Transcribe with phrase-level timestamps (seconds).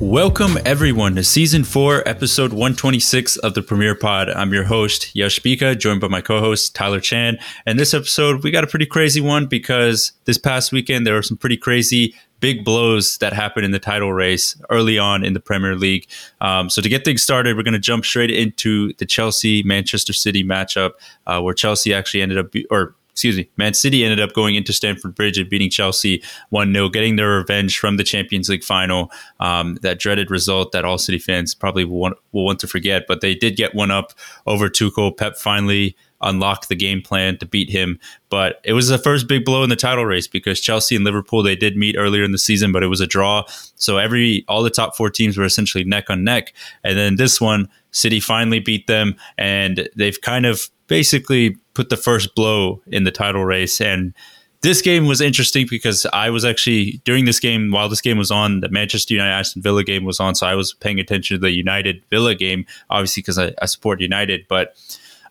[0.00, 4.28] Welcome everyone to season four, episode 126 of the Premier Pod.
[4.28, 7.38] I'm your host, Yash Bhika, joined by my co-host, Tyler Chan.
[7.64, 11.22] And this episode, we got a pretty crazy one because this past weekend there were
[11.22, 15.40] some pretty crazy big blows that happened in the title race early on in the
[15.40, 16.06] Premier League.
[16.42, 20.12] Um, so to get things started, we're going to jump straight into the Chelsea Manchester
[20.12, 20.90] City matchup,
[21.26, 24.56] uh, where Chelsea actually ended up, be- or excuse me, Man City ended up going
[24.56, 26.20] into Stamford Bridge and beating Chelsea
[26.50, 29.08] 1 0, getting their revenge from the Champions League final.
[29.38, 33.04] Um, that dreaded result that all City fans probably will want, will want to forget,
[33.06, 34.14] but they did get one up
[34.48, 35.16] over Tuchel.
[35.16, 38.00] Pep finally unlocked the game plan to beat him.
[38.30, 41.42] But it was the first big blow in the title race because Chelsea and Liverpool
[41.44, 43.44] they did meet earlier in the season, but it was a draw.
[43.76, 46.52] So every all the top four teams were essentially neck on neck.
[46.82, 51.96] And then this one, City finally beat them, and they've kind of basically put the
[51.96, 53.80] first blow in the title race.
[53.80, 54.14] And
[54.62, 58.30] this game was interesting because I was actually during this game while this game was
[58.30, 61.40] on, the Manchester United Aston Villa game was on, so I was paying attention to
[61.40, 64.46] the United Villa game, obviously because I, I, support United.
[64.48, 64.74] But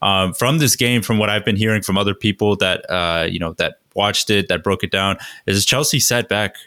[0.04, 3.40] um, from this game, from what I've been hearing from other people that uh, you
[3.40, 6.58] know that watched it, that broke it down, is Chelsea sat back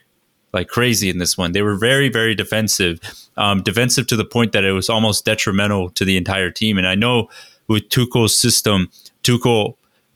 [0.52, 1.52] like crazy in this one.
[1.52, 2.98] They were very, very defensive,
[3.36, 6.78] um, defensive to the point that it was almost detrimental to the entire team.
[6.78, 7.28] And I know
[7.68, 8.90] with Tuchel's system,
[9.22, 9.74] Tuchel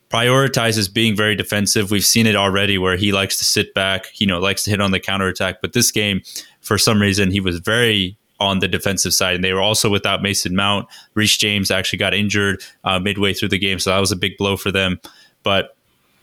[0.09, 1.89] prioritizes being very defensive.
[1.89, 4.81] We've seen it already where he likes to sit back, you know, likes to hit
[4.81, 5.61] on the counter attack.
[5.61, 6.21] But this game,
[6.59, 9.35] for some reason, he was very on the defensive side.
[9.35, 10.87] And they were also without Mason Mount.
[11.13, 13.79] Reece James actually got injured uh, midway through the game.
[13.79, 14.99] So that was a big blow for them.
[15.43, 15.77] But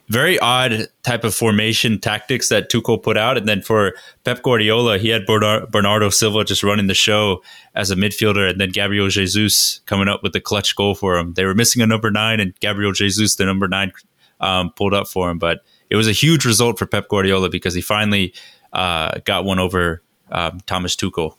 [0.08, 3.36] very odd type of formation tactics that Tuchel put out.
[3.36, 7.42] And then for Pep Guardiola, he had Bernardo Silva just running the show
[7.74, 11.34] as a midfielder, and then Gabriel Jesus coming up with the clutch goal for him.
[11.34, 13.92] They were missing a number nine, and Gabriel Jesus, the number nine,
[14.40, 15.38] um, pulled up for him.
[15.38, 18.34] But it was a huge result for Pep Guardiola because he finally
[18.72, 21.34] uh, got one over um, Thomas Tuchel.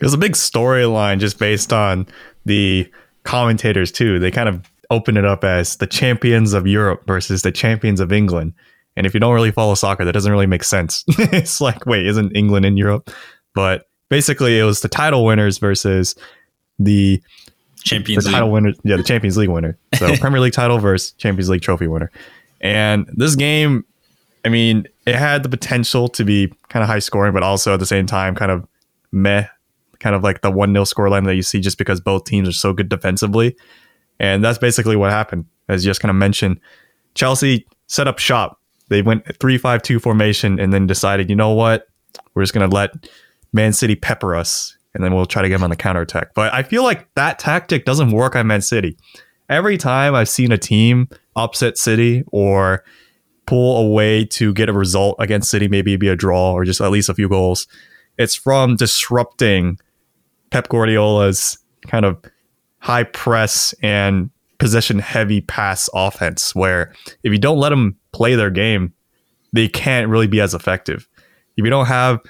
[0.00, 2.06] It was a big storyline just based on
[2.44, 2.90] the
[3.22, 4.18] commentators too.
[4.18, 8.12] They kind of open it up as the champions of Europe versus the champions of
[8.12, 8.54] England.
[8.96, 11.04] And if you don't really follow soccer, that doesn't really make sense.
[11.08, 13.10] it's like, wait, isn't England in Europe?
[13.54, 16.14] But basically, it was the title winners versus
[16.78, 17.20] the
[17.82, 18.34] Champions the League.
[18.34, 18.72] title winner.
[18.84, 19.76] Yeah, the Champions League winner.
[19.98, 22.10] So Premier League title versus Champions League trophy winner.
[22.60, 23.84] And this game,
[24.44, 27.80] I mean, it had the potential to be kind of high scoring, but also at
[27.80, 28.66] the same time, kind of
[29.12, 29.46] meh,
[29.98, 32.52] kind of like the 1 0 scoreline that you see just because both teams are
[32.52, 33.56] so good defensively.
[34.20, 35.46] And that's basically what happened.
[35.68, 36.60] As you just kind of mentioned,
[37.14, 38.60] Chelsea set up shop.
[38.88, 41.88] They went 3 5 2 formation and then decided, you know what?
[42.34, 43.08] We're just going to let
[43.52, 46.34] Man City pepper us and then we'll try to get them on the counter attack.
[46.34, 48.96] But I feel like that tactic doesn't work on Man City.
[49.48, 52.84] Every time I've seen a team upset City or
[53.46, 56.90] pull away to get a result against City, maybe be a draw or just at
[56.90, 57.66] least a few goals,
[58.16, 59.78] it's from disrupting
[60.50, 61.58] Pep Guardiola's
[61.88, 62.22] kind of
[62.84, 64.28] high press and
[64.58, 68.92] possession heavy pass offense where if you don't let them play their game,
[69.54, 71.08] they can't really be as effective.
[71.56, 72.20] If you don't have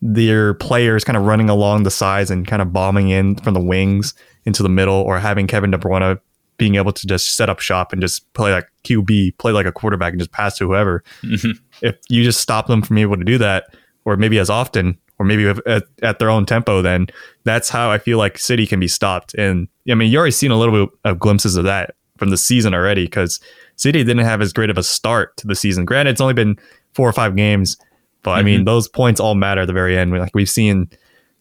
[0.00, 3.60] their players kind of running along the sides and kind of bombing in from the
[3.60, 4.14] wings
[4.46, 6.18] into the middle or having Kevin De Bruyne
[6.56, 9.72] being able to just set up shop and just play like QB, play like a
[9.72, 11.04] quarterback and just pass to whoever.
[11.22, 11.50] Mm-hmm.
[11.82, 13.66] If you just stop them from being able to do that,
[14.06, 17.06] or maybe as often, or maybe at, at, their own tempo, then
[17.44, 19.34] that's how I feel like City can be stopped.
[19.34, 22.36] And I mean, you already seen a little bit of glimpses of that from the
[22.36, 23.40] season already because
[23.76, 25.84] City didn't have as great of a start to the season.
[25.84, 26.58] Granted, it's only been
[26.94, 27.76] four or five games,
[28.22, 28.38] but mm-hmm.
[28.38, 28.64] I mean, mm-hmm.
[28.64, 30.12] those points all matter at the very end.
[30.12, 30.90] Like we've seen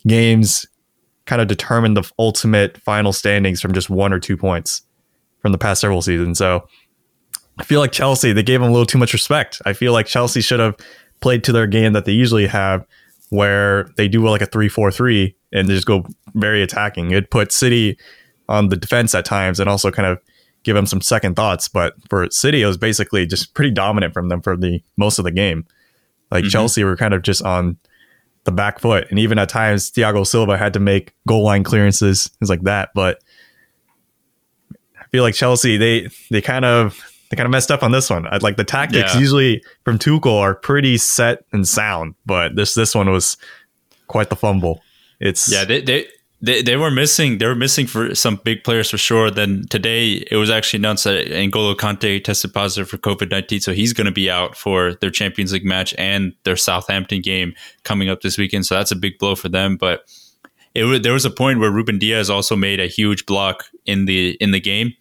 [0.07, 0.65] games
[1.25, 4.83] kind of determine the ultimate final standings from just one or two points
[5.39, 6.37] from the past several seasons.
[6.37, 6.67] So
[7.57, 9.61] I feel like Chelsea, they gave them a little too much respect.
[9.65, 10.75] I feel like Chelsea should have
[11.21, 12.85] played to their game that they usually have
[13.31, 16.05] where they do like a 3-4-3 and they just go
[16.35, 17.11] very attacking.
[17.11, 17.97] It put City
[18.49, 20.19] on the defense at times and also kind of
[20.63, 21.69] give them some second thoughts.
[21.69, 25.23] But for City, it was basically just pretty dominant from them for the most of
[25.23, 25.65] the game.
[26.29, 26.49] Like mm-hmm.
[26.49, 27.77] Chelsea were kind of just on
[28.43, 32.27] the back foot, and even at times Thiago Silva had to make goal line clearances,
[32.39, 32.89] things like that.
[32.93, 33.23] But
[34.99, 38.09] I feel like Chelsea they they kind of they kind of messed up on this
[38.09, 38.27] one.
[38.41, 39.19] Like the tactics yeah.
[39.19, 43.37] usually from Tuchel are pretty set and sound, but this this one was
[44.07, 44.81] quite the fumble.
[45.21, 46.07] It's yeah, they they
[46.41, 49.31] they, they were missing they were missing for some big players for sure.
[49.31, 53.71] Then today it was actually announced that N'Golo Kante tested positive for COVID nineteen, so
[53.71, 57.53] he's going to be out for their Champions League match and their Southampton game
[57.83, 58.65] coming up this weekend.
[58.65, 59.77] So that's a big blow for them.
[59.77, 60.01] But
[60.75, 64.31] it there was a point where Ruben Dias also made a huge block in the
[64.41, 64.95] in the game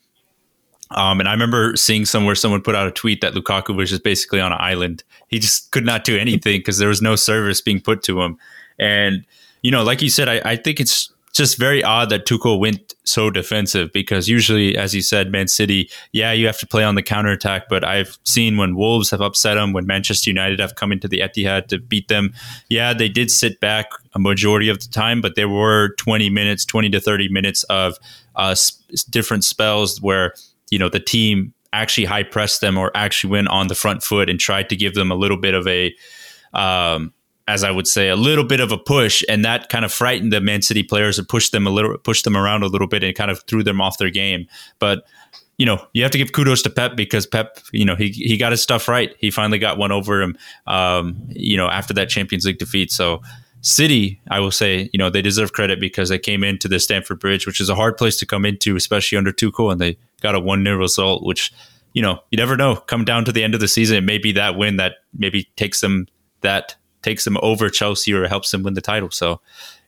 [0.92, 4.02] Um, and I remember seeing somewhere someone put out a tweet that Lukaku was just
[4.02, 5.04] basically on an island.
[5.28, 8.38] He just could not do anything because there was no service being put to him.
[8.78, 9.24] And
[9.62, 12.94] you know, like you said, I, I think it's just very odd that Tuchel went
[13.04, 16.96] so defensive because usually, as you said, Man City, yeah, you have to play on
[16.96, 17.68] the counterattack.
[17.68, 21.20] But I've seen when Wolves have upset them, when Manchester United have come into the
[21.20, 22.34] Etihad to beat them,
[22.68, 26.64] yeah, they did sit back a majority of the time, but there were 20 minutes,
[26.64, 27.96] 20 to 30 minutes of
[28.34, 28.56] uh,
[29.10, 30.34] different spells where,
[30.70, 34.28] you know, the team actually high pressed them or actually went on the front foot
[34.28, 35.94] and tried to give them a little bit of a,
[36.52, 37.12] um,
[37.46, 40.32] as I would say, a little bit of a push, and that kind of frightened
[40.32, 43.02] the Man City players and pushed them a little, pushed them around a little bit,
[43.02, 44.46] and kind of threw them off their game.
[44.78, 45.04] But
[45.58, 48.38] you know, you have to give kudos to Pep because Pep, you know, he he
[48.38, 49.14] got his stuff right.
[49.18, 52.90] He finally got one over him, um, you know, after that Champions League defeat.
[52.90, 53.20] So
[53.62, 57.20] City, I will say, you know, they deserve credit because they came into the Stamford
[57.20, 60.34] Bridge, which is a hard place to come into, especially under Tuchel, and they got
[60.34, 61.52] a one 0 result, which
[61.92, 62.76] you know, you never know.
[62.76, 65.48] Come down to the end of the season, it may be that win that maybe
[65.56, 66.06] takes them
[66.40, 69.10] that takes them over Chelsea or helps them win the title.
[69.10, 69.40] So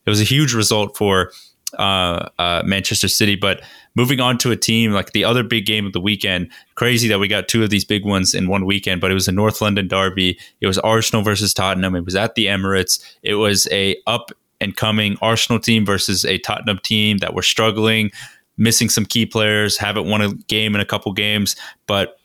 [0.05, 1.31] it was a huge result for
[1.79, 3.37] uh, uh, Manchester City.
[3.37, 3.63] But
[3.95, 7.19] moving on to a team like the other big game of the weekend, crazy that
[7.19, 9.61] we got two of these big ones in one weekend, but it was a North
[9.61, 10.39] London derby.
[10.61, 11.95] It was Arsenal versus Tottenham.
[11.95, 13.03] It was at the Emirates.
[13.23, 14.31] It was a up
[14.61, 18.11] and coming Arsenal team versus a Tottenham team that were struggling,
[18.57, 22.19] missing some key players, haven't won a game in a couple games, but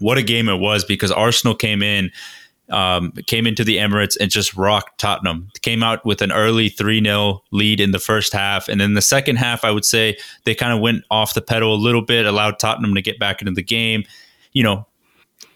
[0.00, 2.10] what a game it was because Arsenal came in
[2.70, 5.50] um, came into the Emirates and just rocked Tottenham.
[5.62, 8.68] Came out with an early 3 0 lead in the first half.
[8.68, 11.74] And then the second half, I would say they kind of went off the pedal
[11.74, 14.04] a little bit, allowed Tottenham to get back into the game.
[14.52, 14.86] You know,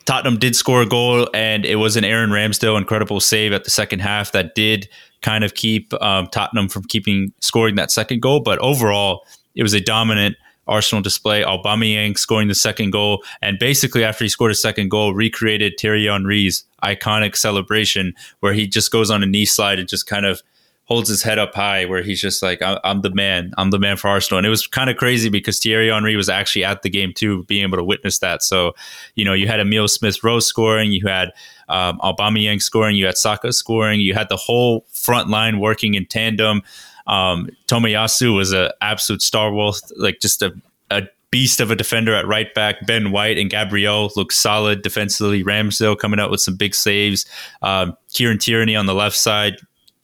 [0.05, 3.71] Tottenham did score a goal, and it was an Aaron Ramsdale incredible save at the
[3.71, 4.89] second half that did
[5.23, 8.41] kind of keep um, Tottenham from keeping scoring that second goal.
[8.41, 10.37] But overall, it was a dominant
[10.69, 11.43] Arsenal display.
[11.43, 16.07] Aubameyang scoring the second goal, and basically after he scored a second goal, recreated Thierry
[16.07, 20.43] Henry's iconic celebration where he just goes on a knee slide and just kind of
[20.85, 23.53] holds his head up high, where he's just like, "I'm the man.
[23.59, 26.31] I'm the man for Arsenal." And it was kind of crazy because Thierry Henry was
[26.31, 28.43] actually at the game too, being able to witness that.
[28.43, 28.75] So,
[29.15, 31.33] you know, you had Emil Smith Rowe scoring, you had
[31.69, 36.07] um, Aubameyang scoring, you had Saka scoring, you had the whole front line working in
[36.07, 36.63] tandem.
[37.09, 40.53] Um, Tomiyasu was an absolute star wolf, like just a,
[40.91, 42.87] a beast of a defender at right back.
[42.87, 45.43] Ben White and Gabriel look solid defensively.
[45.43, 47.27] Ramsdale coming out with some big saves.
[47.63, 49.57] Um, Kieran Tierney on the left side,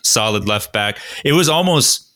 [0.02, 0.98] solid left back.
[1.24, 2.10] It was almost,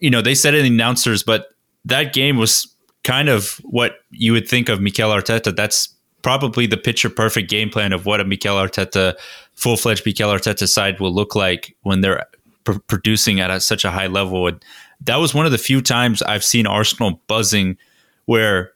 [0.00, 1.46] you know, they said it in the announcers, but
[1.84, 2.72] that game was
[3.04, 5.54] kind of what you would think of Mikel Arteta.
[5.54, 5.88] That's
[6.22, 9.14] probably the picture perfect game plan of what a Mikel Arteta,
[9.54, 12.26] full fledged Mikel Arteta side will look like when they're
[12.66, 14.46] pr- producing at a, such a high level.
[14.46, 14.62] And
[15.00, 17.78] that was one of the few times I've seen Arsenal buzzing
[18.26, 18.72] where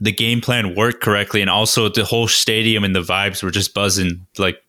[0.00, 3.74] the game plan worked correctly and also the whole stadium and the vibes were just
[3.74, 4.62] buzzing like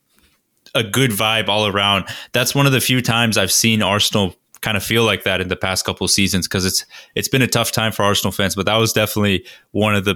[0.76, 2.06] a good vibe all around.
[2.34, 5.50] That's one of the few times I've seen Arsenal kind of feel like that in
[5.50, 6.86] the past couple seasons because it's
[7.16, 10.16] it's been a tough time for Arsenal fans, but that was definitely one of the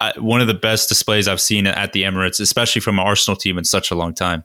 [0.00, 3.36] uh, one of the best displays I've seen at the Emirates, especially from an Arsenal
[3.36, 4.44] team in such a long time.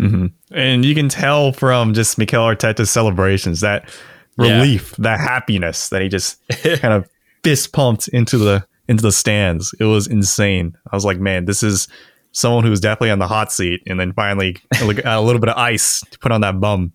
[0.00, 0.26] Mm-hmm.
[0.52, 3.88] And you can tell from just Mikel Arteta's celebrations that
[4.36, 5.02] relief, yeah.
[5.02, 7.08] that happiness that he just kind of
[7.44, 9.74] fist pumped into the into the stands.
[9.78, 10.76] It was insane.
[10.90, 11.86] I was like, man, this is
[12.32, 16.02] someone who's definitely on the hot seat, and then finally a little bit of ice
[16.10, 16.92] to put on that bum.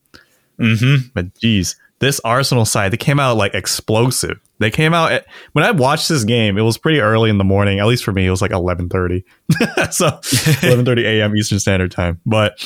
[0.60, 1.08] Mm-hmm.
[1.14, 4.40] But geez, this Arsenal side, they came out like explosive.
[4.60, 6.58] They came out at, when I watched this game.
[6.58, 7.80] It was pretty early in the morning.
[7.80, 9.24] At least for me, it was like eleven thirty.
[9.92, 10.20] so
[10.64, 11.36] eleven thirty a.m.
[11.36, 12.20] Eastern Standard Time.
[12.26, 12.60] But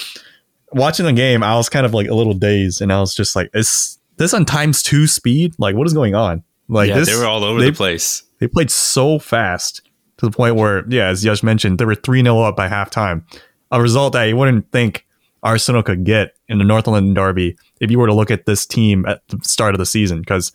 [0.72, 3.36] watching the game, I was kind of like a little dazed, and I was just
[3.36, 5.56] like, "Is this on times two speed?
[5.58, 8.24] Like, what is going on?" Like, yeah, this, they were all over they, the place.
[8.40, 9.82] They played so fast
[10.18, 13.24] to the point where, yeah, as Yash mentioned, they were three 0 up by halftime.
[13.72, 15.06] A result that you wouldn't think
[15.44, 18.66] Arsenal could get in the Northland London derby if you were to look at this
[18.66, 20.20] team at the start of the season.
[20.20, 20.52] Because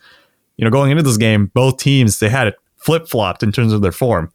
[0.57, 3.73] you know, going into this game, both teams they had it flip flopped in terms
[3.73, 4.31] of their form.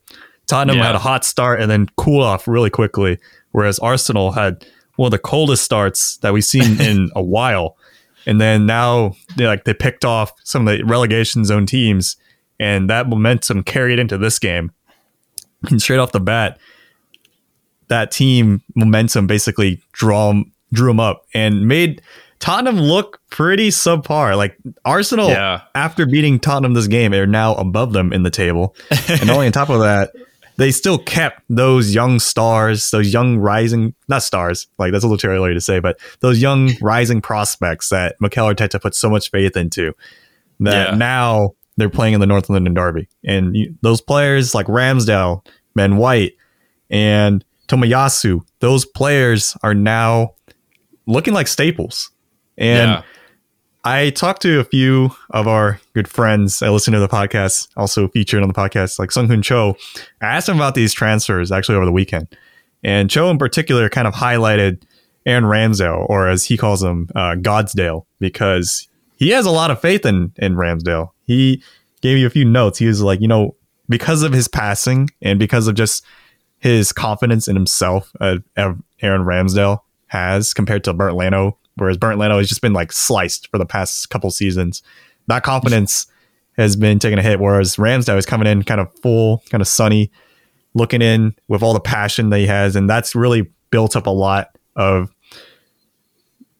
[0.47, 0.87] Tottenham yeah.
[0.87, 3.19] had a hot start and then cool off really quickly,
[3.51, 4.65] whereas Arsenal had
[4.99, 7.77] one of the coldest starts that we've seen in a while.
[8.25, 12.17] And then now they like they picked off some of the relegation zone teams,
[12.59, 14.71] and that momentum carried into this game.
[15.69, 16.59] And straight off the bat,
[17.87, 20.33] that team momentum basically draw
[20.73, 22.01] drew them up and made
[22.39, 24.35] Tottenham look pretty subpar.
[24.35, 25.61] Like Arsenal, yeah.
[25.75, 28.75] after beating Tottenham this game, are now above them in the table.
[29.09, 30.11] and only on top of that,
[30.59, 35.17] they still kept those young stars, those young rising, not stars, like that's a little
[35.17, 39.31] too early to say, but those young rising prospects that Mikel Arteta put so much
[39.31, 39.93] faith into
[40.59, 40.95] that yeah.
[40.95, 43.07] now they're playing in the North London Derby.
[43.23, 46.33] And you, those players like Ramsdale, Ben White,
[46.89, 50.33] and Tomiyasu, those players are now
[51.07, 52.11] looking like staples.
[52.57, 53.03] And yeah.
[53.85, 56.61] I talked to a few of our good friends.
[56.61, 59.77] I listen to the podcast, also featured on the podcast, like Sung Hoon Cho.
[60.21, 62.27] I asked him about these transfers actually over the weekend.
[62.83, 64.83] And Cho in particular kind of highlighted
[65.25, 69.79] Aaron Ramsdale, or as he calls him, uh, Godsdale, because he has a lot of
[69.79, 71.11] faith in, in Ramsdale.
[71.23, 71.63] He
[72.01, 72.79] gave you a few notes.
[72.79, 73.55] He was like, you know,
[73.87, 76.03] because of his passing and because of just
[76.59, 82.37] his confidence in himself, uh, Aaron Ramsdale has compared to Bernd Leno, whereas Bernd Leno
[82.37, 84.81] has just been like sliced for the past couple seasons.
[85.27, 86.07] That confidence
[86.57, 89.67] has been taking a hit, whereas Ramsdale is coming in kind of full, kind of
[89.67, 90.11] sunny,
[90.73, 94.11] looking in with all the passion that he has, and that's really built up a
[94.11, 95.13] lot of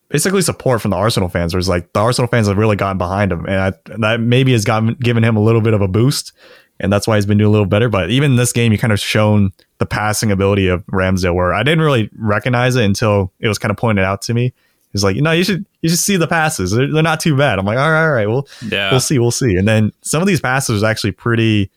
[0.09, 1.53] basically support from the Arsenal fans.
[1.53, 4.51] Where it's like the Arsenal fans have really gotten behind him, and I, that maybe
[4.53, 6.31] has gotten given him a little bit of a boost,
[6.79, 7.89] and that's why he's been doing a little better.
[7.89, 11.53] But even in this game, you kind of shown the passing ability of Ramsdale, where
[11.53, 14.53] I didn't really recognize it until it was kind of pointed out to me.
[14.91, 16.71] He's like, you know, you should you should see the passes.
[16.71, 17.59] They're, they're not too bad.
[17.59, 18.89] I'm like, all right, all right, well, yeah.
[18.91, 19.55] we'll see, we'll see.
[19.55, 21.69] And then some of these passes are actually pretty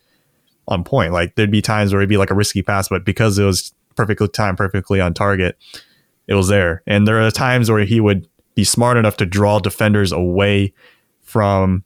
[0.68, 1.12] on point.
[1.12, 3.74] Like there'd be times where it'd be like a risky pass, but because it was
[3.96, 5.58] perfectly timed, perfectly on target,
[6.26, 6.82] it was there.
[6.86, 10.72] And there are times where he would be smart enough to draw defenders away
[11.22, 11.84] from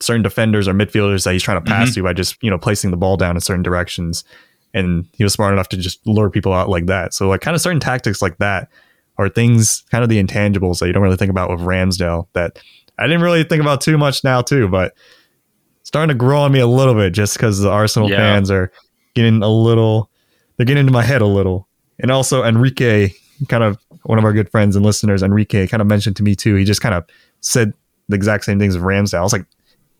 [0.00, 1.94] certain defenders or midfielders that he's trying to pass mm-hmm.
[1.94, 4.24] to by just you know placing the ball down in certain directions.
[4.74, 7.12] And he was smart enough to just lure people out like that.
[7.14, 8.68] So like kind of certain tactics like that
[9.18, 12.58] are things kind of the intangibles that you don't really think about with Ramsdale that
[12.98, 14.94] I didn't really think about too much now too, but
[15.82, 18.16] starting to grow on me a little bit just because the Arsenal yeah.
[18.16, 18.72] fans are
[19.14, 20.10] getting a little
[20.56, 21.68] they're getting into my head a little.
[21.98, 23.10] And also Enrique
[23.48, 26.34] kind of one of our good friends and listeners, Enrique, kind of mentioned to me
[26.34, 26.54] too.
[26.54, 27.04] He just kind of
[27.40, 27.72] said
[28.08, 29.18] the exact same things of Ramsdale.
[29.18, 29.46] I was like,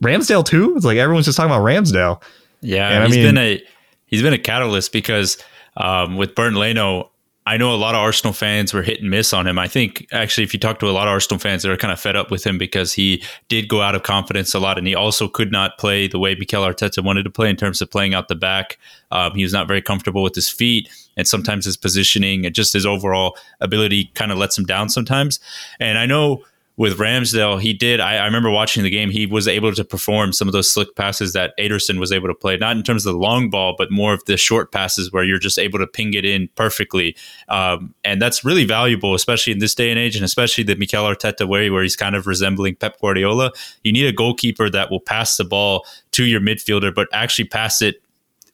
[0.02, 0.74] Ramsdale too?
[0.76, 2.22] It's like everyone's just talking about Ramsdale.
[2.60, 3.62] Yeah, and he's I mean, been a
[4.06, 5.38] he's been a catalyst because
[5.76, 7.10] um, with Bernd Leno,
[7.44, 9.58] I know a lot of Arsenal fans were hit and miss on him.
[9.58, 11.98] I think actually, if you talk to a lot of Arsenal fans, they're kind of
[11.98, 14.94] fed up with him because he did go out of confidence a lot, and he
[14.94, 18.14] also could not play the way Mikel Arteta wanted to play in terms of playing
[18.14, 18.78] out the back.
[19.10, 22.72] Um, he was not very comfortable with his feet, and sometimes his positioning and just
[22.72, 25.40] his overall ability kind of lets him down sometimes.
[25.80, 26.44] And I know
[26.76, 28.00] with Ramsdale, he did.
[28.00, 29.10] I, I, remember watching the game.
[29.10, 32.34] He was able to perform some of those slick passes that Ederson was able to
[32.34, 35.22] play, not in terms of the long ball, but more of the short passes where
[35.22, 37.14] you're just able to ping it in perfectly.
[37.48, 41.04] Um, and that's really valuable, especially in this day and age, and especially the Mikel
[41.04, 43.52] Arteta way, where he's kind of resembling Pep Guardiola.
[43.84, 47.82] You need a goalkeeper that will pass the ball to your midfielder, but actually pass
[47.82, 48.02] it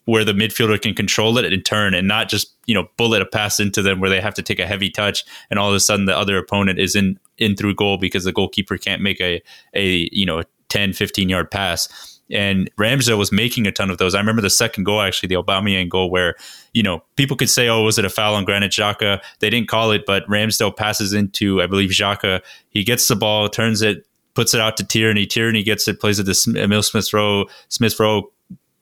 [0.08, 3.26] where the midfielder can control it and turn and not just you know bullet a
[3.26, 5.80] pass into them where they have to take a heavy touch and all of a
[5.80, 9.42] sudden the other opponent is in in through goal because the goalkeeper can't make a
[9.74, 13.96] a you know a 10 15 yard pass and Ramsdale was making a ton of
[13.96, 14.14] those.
[14.14, 16.34] I remember the second goal, actually, the Aubameyang goal, where
[16.74, 19.68] you know people could say, "Oh, was it a foul on Granit Xhaka?" They didn't
[19.68, 22.42] call it, but Ramsdale passes into, I believe, Xhaka.
[22.68, 25.24] He gets the ball, turns it, puts it out to Tierney.
[25.24, 27.46] Tierney gets it, plays it to Emil Smith Rowe.
[27.70, 28.30] Smith Rowe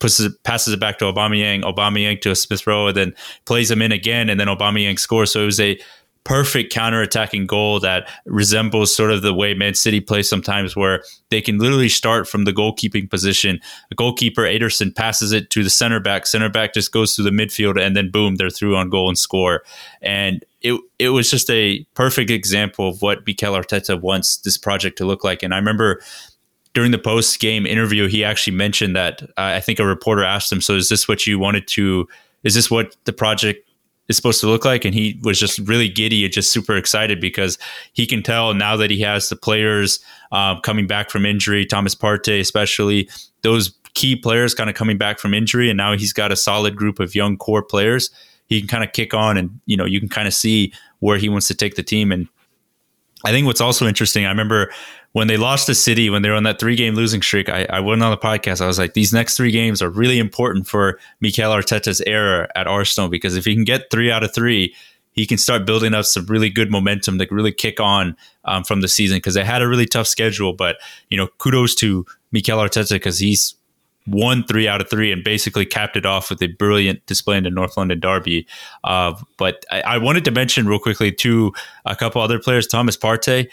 [0.06, 3.82] pushes it, passes it back to Aubameyang, Aubameyang to Smith Rowe, and then plays him
[3.82, 5.32] in again, and then Aubameyang scores.
[5.32, 5.78] So it was a
[6.22, 11.40] perfect counter-attacking goal that resembles sort of the way Man City plays sometimes, where they
[11.40, 13.60] can literally start from the goalkeeping position.
[13.90, 16.26] A goalkeeper Ederson passes it to the center back.
[16.26, 19.18] Center back just goes through the midfield, and then boom, they're through on goal and
[19.18, 19.62] score.
[20.02, 24.98] And it it was just a perfect example of what Mikel Arteta wants this project
[24.98, 25.42] to look like.
[25.42, 26.00] And I remember
[26.76, 30.52] during the post game interview, he actually mentioned that uh, I think a reporter asked
[30.52, 32.06] him, "So is this what you wanted to?
[32.44, 33.66] Is this what the project
[34.08, 37.18] is supposed to look like?" And he was just really giddy and just super excited
[37.18, 37.56] because
[37.94, 40.00] he can tell now that he has the players
[40.32, 43.08] um, coming back from injury, Thomas Partey especially,
[43.40, 46.76] those key players kind of coming back from injury, and now he's got a solid
[46.76, 48.10] group of young core players.
[48.48, 51.16] He can kind of kick on, and you know you can kind of see where
[51.16, 52.28] he wants to take the team and
[53.24, 54.70] I think what's also interesting, I remember
[55.16, 57.66] when they lost to City, when they were on that three game losing streak, I,
[57.70, 58.60] I went on the podcast.
[58.60, 62.66] I was like, these next three games are really important for Mikel Arteta's era at
[62.66, 64.74] Arsenal because if he can get three out of three,
[65.12, 68.82] he can start building up some really good momentum to really kick on um, from
[68.82, 70.52] the season because they had a really tough schedule.
[70.52, 70.76] But,
[71.08, 73.54] you know, kudos to Mikel Arteta because he's
[74.06, 77.44] won three out of three and basically capped it off with a brilliant display in
[77.44, 78.46] the North London Derby.
[78.84, 81.54] Uh, but I, I, wanted to mention real quickly to
[81.86, 83.48] a couple other players, Thomas Partey.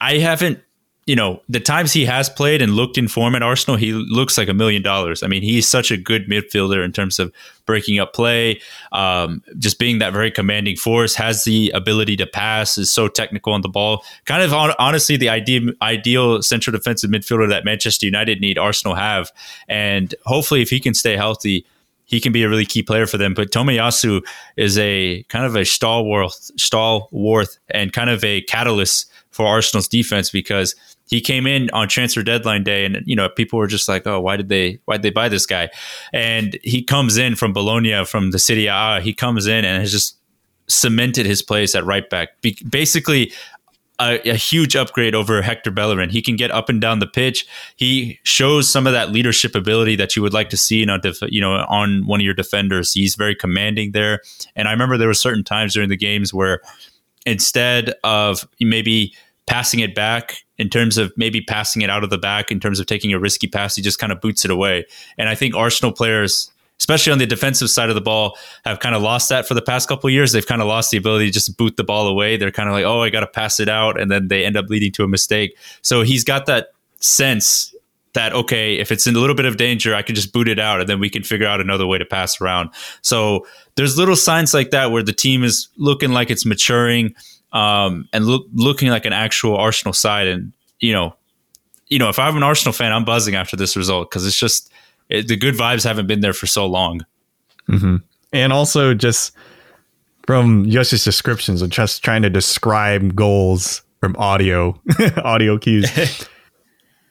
[0.00, 0.60] I haven't
[1.06, 4.38] you know, the times he has played and looked in form at Arsenal, he looks
[4.38, 5.22] like a million dollars.
[5.22, 7.30] I mean, he's such a good midfielder in terms of
[7.66, 8.60] breaking up play,
[8.92, 13.52] um, just being that very commanding force, has the ability to pass, is so technical
[13.52, 14.02] on the ball.
[14.24, 18.94] Kind of on, honestly, the ideal, ideal central defensive midfielder that Manchester United need, Arsenal
[18.94, 19.30] have.
[19.68, 21.66] And hopefully, if he can stay healthy,
[22.06, 23.34] he can be a really key player for them.
[23.34, 24.22] But Tomiyasu
[24.56, 30.30] is a kind of a stalwart, stalwart, and kind of a catalyst for Arsenal's defense
[30.30, 30.76] because
[31.10, 34.20] he came in on transfer deadline day and you know people were just like oh
[34.20, 35.68] why did they why did they buy this guy
[36.12, 39.90] and he comes in from Bologna from the Serie A he comes in and has
[39.90, 40.16] just
[40.68, 43.32] cemented his place at right back Be- basically
[44.00, 46.10] a, a, huge upgrade over Hector Bellerin.
[46.10, 47.46] He can get up and down the pitch.
[47.76, 50.98] He shows some of that leadership ability that you would like to see in a
[50.98, 52.92] def- you know on one of your defenders.
[52.92, 54.20] He's very commanding there.
[54.56, 56.60] And I remember there were certain times during the games where
[57.26, 59.14] instead of maybe
[59.46, 62.80] passing it back in terms of maybe passing it out of the back in terms
[62.80, 64.84] of taking a risky pass he just kind of boots it away.
[65.18, 68.94] And i think arsenal players especially on the defensive side of the ball have kind
[68.94, 70.32] of lost that for the past couple years.
[70.32, 72.36] They've kind of lost the ability to just boot the ball away.
[72.36, 74.56] They're kind of like oh i got to pass it out and then they end
[74.56, 75.56] up leading to a mistake.
[75.82, 76.68] So he's got that
[77.00, 77.74] sense
[78.14, 80.60] that okay if it's in a little bit of danger i can just boot it
[80.60, 82.70] out and then we can figure out another way to pass around.
[83.02, 83.46] So
[83.76, 87.14] there's little signs like that where the team is looking like it's maturing
[87.54, 90.26] um, and look, looking like an actual Arsenal side.
[90.26, 91.16] And you know,
[91.88, 94.70] you know, if I'm an Arsenal fan, I'm buzzing after this result because it's just
[95.08, 97.06] it, the good vibes haven't been there for so long.
[97.70, 97.96] Mm-hmm.
[98.32, 99.32] And also, just
[100.26, 104.78] from Yash's descriptions of just trying to describe goals from audio
[105.16, 106.28] audio cues.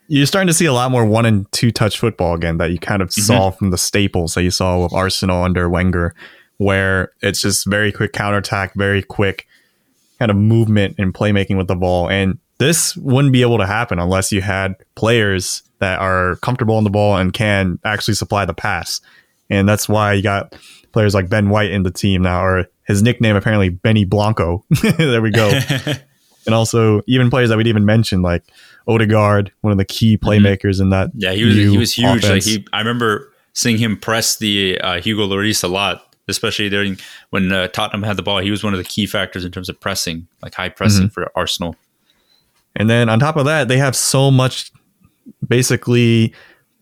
[0.08, 2.78] you're starting to see a lot more one and two touch football again that you
[2.78, 3.22] kind of mm-hmm.
[3.22, 6.14] saw from the staples that you saw with Arsenal under Wenger,
[6.58, 9.48] where it's just very quick counterattack, very quick
[10.24, 12.10] kind of movement and playmaking with the ball.
[12.10, 16.86] And this wouldn't be able to happen unless you had players that are comfortable on
[16.86, 19.02] the ball and can actually supply the pass.
[19.50, 20.56] And that's why you got
[20.94, 24.64] players like Ben White in the team now, or his nickname apparently Benny Blanco.
[24.98, 25.60] there we go.
[26.46, 28.44] and also even players that we'd even mentioned like
[28.88, 30.26] Odegaard, one of the key mm-hmm.
[30.26, 30.84] playmakers mm-hmm.
[30.84, 31.12] in that.
[31.16, 32.24] Yeah, he was he was huge.
[32.24, 32.46] Offense.
[32.48, 36.98] Like he, I remember seeing him press the uh, Hugo Lloris a lot especially during
[37.30, 38.40] when uh, Tottenham had the ball.
[38.40, 41.14] He was one of the key factors in terms of pressing, like high pressing mm-hmm.
[41.14, 41.76] for Arsenal.
[42.76, 44.72] And then on top of that, they have so much
[45.48, 46.34] basically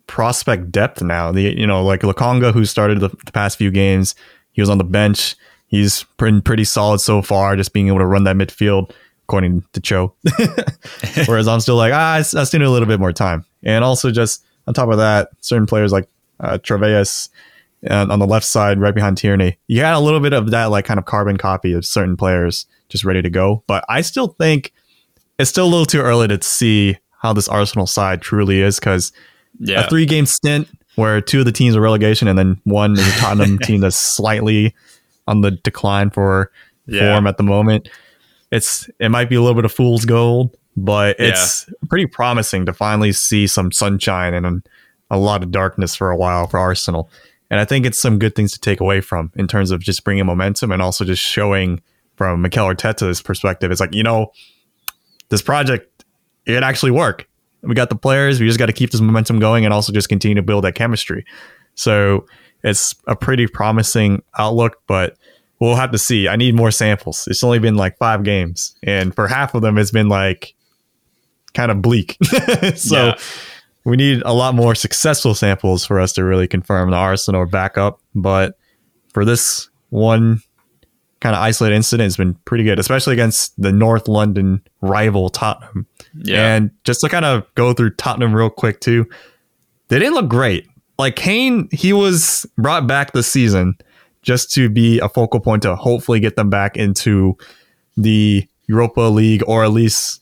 [0.08, 1.32] prospect depth now.
[1.32, 4.15] The you know like Lokonga, who started the, the past few games,
[4.51, 5.36] he was on the bench.
[5.67, 8.91] He's been pretty solid so far, just being able to run that midfield,
[9.23, 10.13] according to Cho.
[11.27, 13.45] Whereas I'm still like, ah, I, I still need a little bit more time.
[13.63, 16.10] And also just on top of that, certain players like
[16.41, 16.58] uh,
[17.89, 19.58] on the left side, right behind Tierney.
[19.67, 22.65] You had a little bit of that like kind of carbon copy of certain players
[22.89, 23.63] just ready to go.
[23.67, 24.74] But I still think
[25.39, 29.12] it's still a little too early to see how this Arsenal side truly is because
[29.60, 29.86] yeah.
[29.86, 33.08] a three game stint where two of the teams are relegation and then one is
[33.08, 34.76] a Tottenham team that's slightly
[35.28, 36.52] on the decline for
[36.86, 37.13] yeah.
[37.13, 37.89] form at the moment.
[38.52, 41.88] It's it might be a little bit of fool's gold, but it's yeah.
[41.89, 44.67] pretty promising to finally see some sunshine and
[45.10, 47.10] a lot of darkness for a while for Arsenal.
[47.52, 50.06] And I think it's some good things to take away from in terms of just
[50.06, 51.82] bringing momentum and also just showing
[52.16, 53.70] from Mikel Arteta's perspective.
[53.72, 54.32] It's like, you know,
[55.28, 56.06] this project,
[56.46, 57.28] it actually worked.
[57.62, 58.40] We got the players.
[58.40, 60.76] We just got to keep this momentum going and also just continue to build that
[60.76, 61.26] chemistry.
[61.76, 62.26] So
[62.64, 65.18] it's a pretty promising outlook, but
[65.60, 66.30] we'll have to see.
[66.30, 67.28] I need more samples.
[67.30, 70.56] It's only been like five games, and for half of them, it's been like
[71.54, 72.18] kind of bleak.
[72.76, 73.16] so yeah
[73.84, 78.00] we need a lot more successful samples for us to really confirm the Arsenal backup.
[78.13, 78.58] But
[79.13, 80.41] for this one
[81.20, 85.88] kind of isolated incident, it's been pretty good, especially against the North London rival Tottenham.
[86.15, 86.56] Yeah.
[86.56, 89.08] And just to kind of go through Tottenham real quick too,
[89.88, 90.67] they didn't look great.
[91.00, 93.76] Like Kane, he was brought back this season
[94.22, 97.36] just to be a focal point to hopefully get them back into
[97.98, 100.22] the Europa League or at least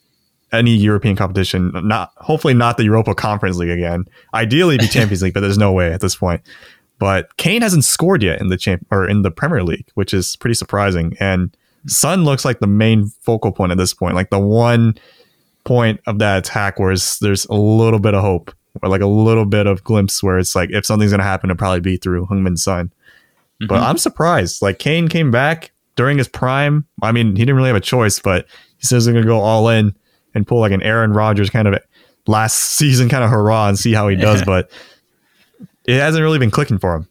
[0.52, 1.72] any European competition.
[1.74, 4.06] Not hopefully not the Europa Conference League again.
[4.34, 6.42] Ideally, be Champions League, but there's no way at this point.
[7.00, 10.36] But Kane hasn't scored yet in the champ or in the Premier League, which is
[10.36, 11.16] pretty surprising.
[11.20, 11.56] And
[11.88, 14.96] Son looks like the main focal point at this point, like the one
[15.64, 19.46] point of that attack where there's a little bit of hope or like a little
[19.46, 22.56] bit of glimpse where it's like if something's gonna happen, it'll probably be through Heung-min
[22.56, 23.68] Mm-hmm.
[23.68, 24.62] But I'm surprised.
[24.62, 26.86] Like Kane came back during his prime.
[27.02, 28.46] I mean, he didn't really have a choice, but
[28.78, 29.96] he says he's gonna go all in
[30.40, 31.80] and pull like an Aaron Rodgers kind of
[32.28, 34.44] last season kind of hurrah and see how he does.
[34.44, 34.72] but
[35.86, 37.08] it hasn't really been clicking for him.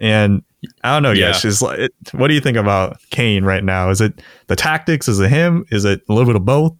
[0.00, 0.42] And
[0.84, 1.38] I don't know, yeah.
[1.42, 3.90] Yes, like, it, what do you think about Kane right now?
[3.90, 5.08] Is it the tactics?
[5.08, 5.64] Is it him?
[5.70, 6.76] Is it a little bit of both?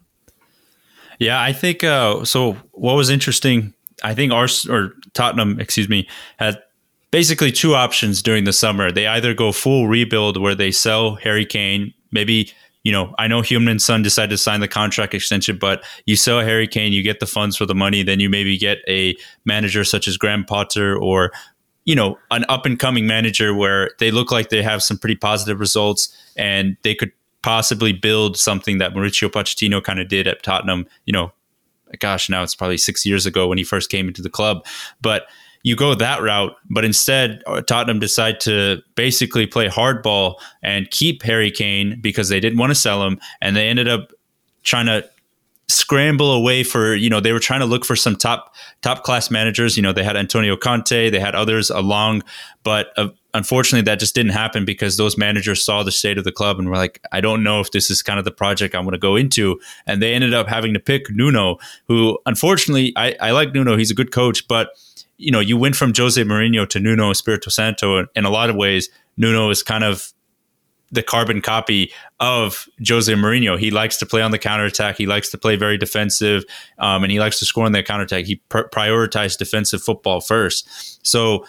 [1.19, 2.53] Yeah, I think uh, so.
[2.71, 6.61] What was interesting, I think Ars or Tottenham, excuse me, had
[7.11, 8.91] basically two options during the summer.
[8.91, 12.51] They either go full rebuild where they sell Harry Kane, maybe
[12.83, 16.41] you know, I know Heung-min Son decided to sign the contract extension, but you sell
[16.41, 19.15] Harry Kane, you get the funds for the money, then you maybe get a
[19.45, 21.31] manager such as Graham Potter or
[21.85, 25.15] you know, an up and coming manager where they look like they have some pretty
[25.15, 30.43] positive results and they could possibly build something that Mauricio Pochettino kind of did at
[30.43, 31.33] Tottenham, you know,
[31.99, 34.65] gosh, now it's probably six years ago when he first came into the club.
[35.01, 35.23] But
[35.63, 41.23] you go that route, but instead uh, Tottenham decide to basically play hardball and keep
[41.23, 44.11] Harry Kane because they didn't want to sell him, and they ended up
[44.63, 45.09] trying to
[45.69, 49.31] scramble away for you know they were trying to look for some top top class
[49.31, 49.77] managers.
[49.77, 52.23] You know they had Antonio Conte, they had others along,
[52.63, 56.31] but uh, unfortunately that just didn't happen because those managers saw the state of the
[56.33, 58.83] club and were like, I don't know if this is kind of the project I'm
[58.83, 63.15] going to go into, and they ended up having to pick Nuno, who unfortunately I,
[63.21, 64.71] I like Nuno, he's a good coach, but
[65.23, 68.05] you know, you went from Jose Mourinho to Nuno Espirito Santo.
[68.15, 70.11] In a lot of ways, Nuno is kind of
[70.91, 73.57] the carbon copy of Jose Mourinho.
[73.57, 74.97] He likes to play on the counterattack.
[74.97, 76.43] He likes to play very defensive,
[76.77, 78.25] um, and he likes to score on the counterattack.
[78.25, 80.67] He pr- prioritized defensive football first.
[81.05, 81.45] So,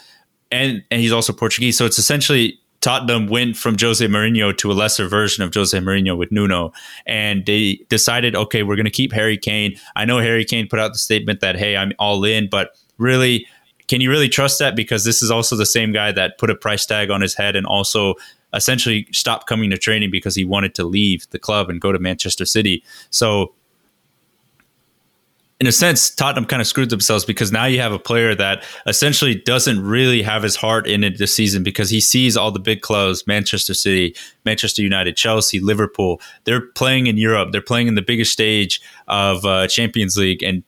[0.51, 1.77] and and he's also Portuguese.
[1.77, 6.17] So it's essentially Tottenham went from Jose Mourinho to a lesser version of Jose Mourinho
[6.17, 6.73] with Nuno,
[7.07, 9.77] and they decided, okay, we're going to keep Harry Kane.
[9.97, 13.47] I know Harry Kane put out the statement that, hey, I'm all in, but really
[13.89, 14.77] can you really trust that?
[14.77, 17.57] Because this is also the same guy that put a price tag on his head
[17.57, 18.15] and also
[18.55, 21.99] essentially stopped coming to training because he wanted to leave the club and go to
[21.99, 22.83] Manchester City.
[23.11, 23.53] So,
[25.61, 28.65] in a sense, Tottenham kind of screwed themselves because now you have a player that
[28.87, 32.59] essentially doesn't really have his heart in it this season because he sees all the
[32.59, 36.21] big clubs Manchester City, Manchester United, Chelsea, Liverpool.
[36.43, 40.43] They're playing in Europe, they're playing in the biggest stage of uh, Champions League.
[40.43, 40.65] And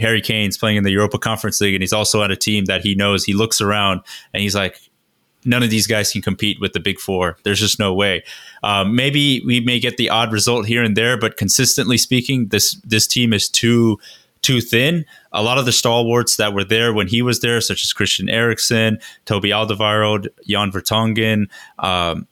[0.00, 2.82] Harry Kane's playing in the Europa Conference League and he's also on a team that
[2.82, 3.24] he knows.
[3.24, 4.00] He looks around
[4.32, 4.80] and he's like,
[5.44, 7.36] none of these guys can compete with the big four.
[7.44, 8.22] There's just no way.
[8.62, 12.74] Um, maybe we may get the odd result here and there, but consistently speaking, this
[12.84, 13.98] this team is too
[14.42, 15.04] too thin.
[15.32, 18.28] A lot of the stalwarts that were there when he was there, such as Christian
[18.28, 22.26] Eriksen, Toby Alderweireld, Jan Vertonghen, um,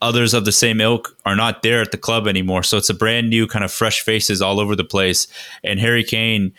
[0.00, 2.62] others of the same ilk are not there at the club anymore.
[2.62, 5.28] So it's a brand new kind of fresh faces all over the place.
[5.62, 6.52] And Harry Kane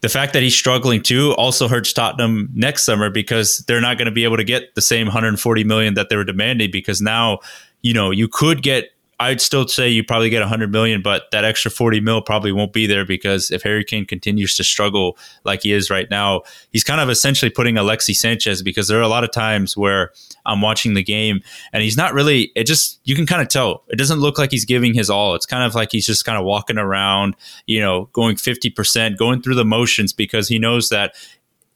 [0.00, 4.06] the fact that he's struggling too also hurts Tottenham next summer because they're not going
[4.06, 7.38] to be able to get the same 140 million that they were demanding because now,
[7.82, 11.44] you know, you could get I'd still say you probably get 100 million, but that
[11.44, 15.62] extra 40 mil probably won't be there because if Harry Kane continues to struggle like
[15.62, 19.08] he is right now, he's kind of essentially putting Alexis Sanchez because there are a
[19.08, 20.12] lot of times where
[20.46, 21.40] I'm watching the game
[21.72, 23.82] and he's not really, it just, you can kind of tell.
[23.88, 25.34] It doesn't look like he's giving his all.
[25.34, 27.34] It's kind of like he's just kind of walking around,
[27.66, 31.14] you know, going 50%, going through the motions because he knows that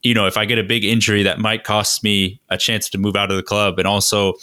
[0.03, 2.99] you know, if I get a big injury, that might cost me a chance to
[2.99, 3.79] move out of the club.
[3.79, 4.35] And also,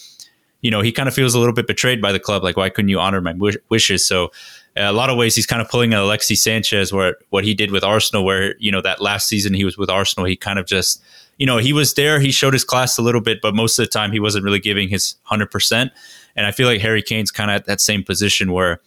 [0.62, 2.44] you know, he kind of feels a little bit betrayed by the club.
[2.44, 4.06] Like, why couldn't you honor my wish- wishes?
[4.06, 4.26] So,
[4.78, 7.54] uh, a lot of ways, he's kind of pulling an Alexis Sanchez, where what he
[7.54, 10.60] did with Arsenal, where you know that last season he was with Arsenal, he kind
[10.60, 11.02] of just,
[11.38, 13.86] you know, he was there, he showed his class a little bit, but most of
[13.86, 15.92] the time he wasn't really giving his hundred percent.
[16.36, 18.80] And I feel like Harry Kane's kind of at that same position where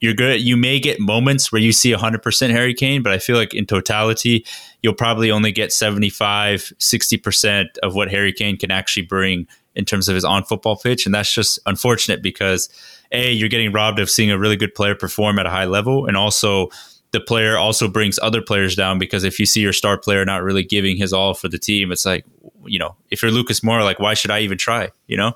[0.00, 0.40] you're good.
[0.40, 3.66] You may get moments where you see 100% Harry Kane, but I feel like in
[3.66, 4.46] totality,
[4.82, 10.08] you'll probably only get 75, 60% of what Harry Kane can actually bring in terms
[10.08, 11.04] of his on football pitch.
[11.04, 12.70] And that's just unfortunate because,
[13.12, 16.06] A, you're getting robbed of seeing a really good player perform at a high level.
[16.06, 16.70] And also,
[17.12, 20.42] the player also brings other players down because if you see your star player not
[20.42, 22.24] really giving his all for the team, it's like,
[22.64, 24.90] you know, if you're Lucas Moura, like, why should I even try?
[25.08, 25.32] You know?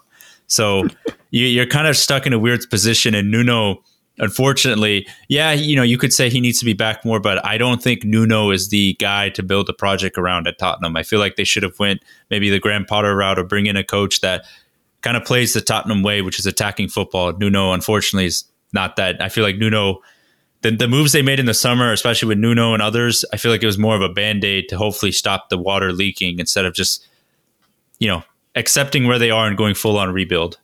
[0.46, 0.88] So
[1.30, 3.14] you, are kind of stuck in a weird position.
[3.14, 3.82] And Nuno,
[4.18, 7.58] unfortunately, yeah, you know, you could say he needs to be back more, but I
[7.58, 10.96] don't think Nuno is the guy to build a project around at Tottenham.
[10.96, 13.76] I feel like they should have went maybe the Graham Potter route or bring in
[13.76, 14.44] a coach that
[15.00, 17.32] kind of plays the Tottenham way, which is attacking football.
[17.32, 19.20] Nuno, unfortunately, is not that.
[19.20, 20.00] I feel like Nuno.
[20.62, 23.52] The, the moves they made in the summer, especially with Nuno and others, I feel
[23.52, 26.64] like it was more of a band aid to hopefully stop the water leaking instead
[26.64, 27.06] of just,
[27.98, 28.22] you know,
[28.54, 30.58] accepting where they are and going full on rebuild.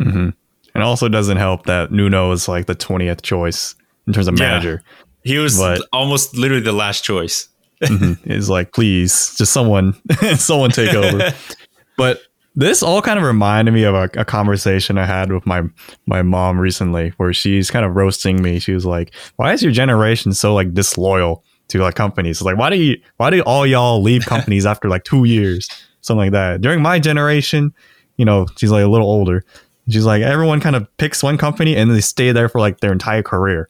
[0.00, 0.28] Mm-hmm.
[0.76, 3.74] And also doesn't help that Nuno is like the 20th choice
[4.06, 4.48] in terms of yeah.
[4.48, 4.82] manager.
[5.24, 7.48] He was but, almost literally the last choice.
[7.82, 8.12] mm-hmm.
[8.30, 9.94] It's like, please, just someone,
[10.36, 11.34] someone take over.
[11.96, 12.20] but
[12.54, 15.62] this all kind of reminded me of a, a, conversation I had with my
[16.06, 18.58] my mom recently, where she's kind of roasting me.
[18.58, 22.40] She was like, "Why is your generation so like disloyal to like companies?
[22.42, 25.68] Like, why do you why do all y'all leave companies after like two years,
[26.00, 26.60] something like that?
[26.60, 27.74] During my generation,
[28.16, 29.44] you know, she's like a little older.
[29.88, 32.92] She's like, everyone kind of picks one company and they stay there for like their
[32.92, 33.68] entire career.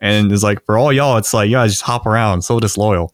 [0.00, 3.12] And it's like for all y'all, it's like, yeah, just hop around, so disloyal.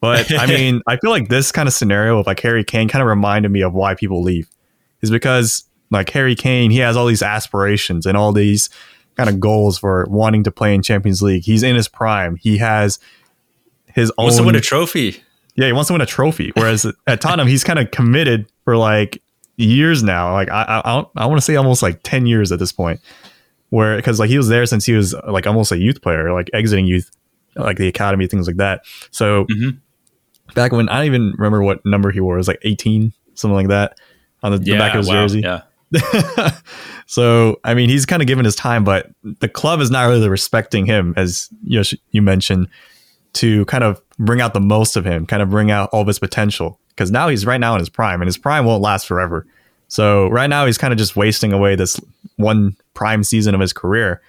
[0.00, 3.02] But I mean, I feel like this kind of scenario of like Harry Kane kind
[3.02, 4.48] of reminded me of why people leave.
[5.00, 8.68] Is because like Harry Kane, he has all these aspirations and all these
[9.16, 11.44] kind of goals for wanting to play in Champions League.
[11.44, 12.36] He's in his prime.
[12.36, 12.98] He has
[13.94, 14.24] his own.
[14.24, 15.22] Wants to win a trophy.
[15.54, 16.52] Yeah, he wants to win a trophy.
[16.54, 19.22] Whereas at Tottenham, he's kind of committed for like
[19.58, 20.32] years now.
[20.32, 23.00] Like I, I, I want to say almost like ten years at this point.
[23.70, 26.48] Where because like he was there since he was like almost a youth player, like
[26.54, 27.10] exiting youth,
[27.54, 28.86] like the academy, things like that.
[29.10, 29.76] So mm-hmm.
[30.54, 33.54] back when I don't even remember what number he wore, it was like eighteen, something
[33.54, 33.98] like that,
[34.42, 35.40] on the, yeah, the back of his wow, jersey.
[35.40, 35.62] Yeah.
[37.06, 40.28] so I mean, he's kind of given his time, but the club is not really
[40.30, 42.68] respecting him, as you, you mentioned,
[43.34, 46.06] to kind of bring out the most of him, kind of bring out all of
[46.06, 46.80] his potential.
[46.98, 49.46] Because now he's right now in his prime, and his prime won't last forever.
[49.86, 52.00] So right now he's kind of just wasting away this
[52.38, 54.20] one prime season of his career.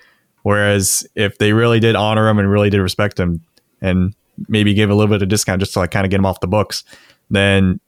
[0.43, 3.43] Whereas if they really did honor him and really did respect him,
[3.81, 4.13] and
[4.47, 6.41] maybe give a little bit of discount just to like kind of get him off
[6.41, 6.83] the books,
[7.31, 7.79] then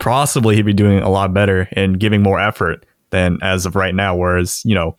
[0.00, 3.94] possibly he'd be doing a lot better and giving more effort than as of right
[3.94, 4.16] now.
[4.16, 4.96] Whereas, you know,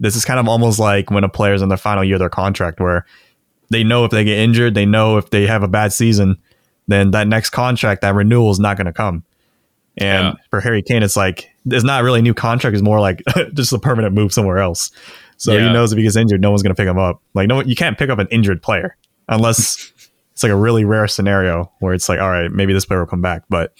[0.00, 2.28] this is kind of almost like when a player's in their final year of their
[2.28, 3.06] contract where
[3.68, 6.36] they know if they get injured, they know if they have a bad season,
[6.90, 9.24] then that next contract, that renewal is not going to come.
[9.96, 10.34] And yeah.
[10.50, 13.22] for Harry Kane, it's like it's not really a new contract; it's more like
[13.54, 14.90] just a permanent move somewhere else.
[15.36, 15.66] So yeah.
[15.66, 17.20] he knows if he gets injured, no one's going to pick him up.
[17.34, 18.96] Like no, you can't pick up an injured player
[19.28, 19.92] unless
[20.32, 23.06] it's like a really rare scenario where it's like, all right, maybe this player will
[23.06, 23.42] come back.
[23.48, 23.74] But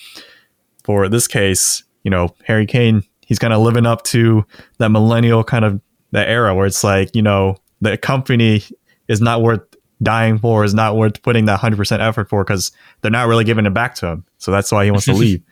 [0.85, 4.45] for this case, you know, Harry Kane, he's kind of living up to
[4.79, 5.81] that millennial kind of
[6.13, 8.63] that era where it's like, you know, the company
[9.09, 9.63] is not worth
[10.03, 13.67] dying for, is not worth putting that 100% effort for because they're not really giving
[13.67, 14.25] it back to him.
[14.39, 15.43] So that's why he wants to leave.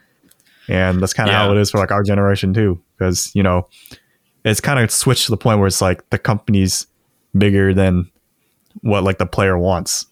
[0.69, 1.39] And that's kind of yeah.
[1.41, 2.81] how it is for like our generation too.
[2.97, 3.69] Because, you know,
[4.45, 6.87] it's kind of switched to the point where it's like the company's
[7.37, 8.11] bigger than
[8.83, 10.07] what like the player wants.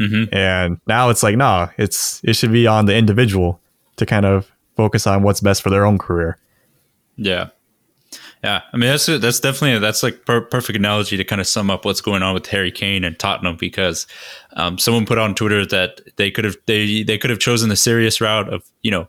[0.00, 0.34] Mm-hmm.
[0.34, 3.60] And now it's like, no, it's it should be on the individual
[3.96, 6.38] to kind of focus on what's best for their own career.
[7.16, 7.48] Yeah.
[8.44, 11.70] Yeah, I mean that's that's definitely that's like per- perfect analogy to kind of sum
[11.70, 14.06] up what's going on with Harry Kane and Tottenham because
[14.54, 17.76] um, someone put on Twitter that they could have they they could have chosen the
[17.76, 19.08] serious route of you know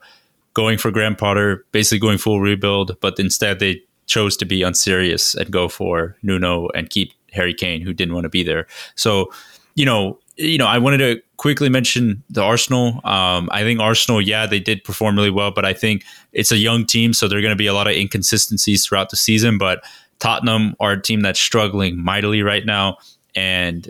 [0.55, 5.35] going for Graham Potter, basically going full rebuild, but instead they chose to be unserious
[5.35, 8.65] and go for Nuno and keep Harry Kane, who didn't want to be there.
[8.95, 9.31] So
[9.75, 13.01] you know you know, I wanted to quickly mention the Arsenal.
[13.03, 16.57] Um, I think Arsenal, yeah, they did perform really well, but I think it's a
[16.57, 19.57] young team, so there are going to be a lot of inconsistencies throughout the season.
[19.57, 19.83] But
[20.19, 22.97] Tottenham are a team that's struggling mightily right now,
[23.35, 23.89] and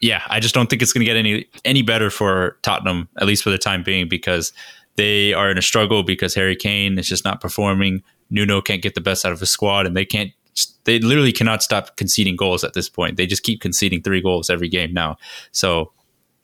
[0.00, 3.26] yeah, I just don't think it's going to get any any better for Tottenham, at
[3.26, 4.52] least for the time being, because
[4.96, 8.02] they are in a struggle because Harry Kane is just not performing.
[8.30, 10.32] Nuno can't get the best out of his squad, and they can't
[10.84, 13.16] they literally cannot stop conceding goals at this point.
[13.16, 15.16] They just keep conceding three goals every game now.
[15.52, 15.92] So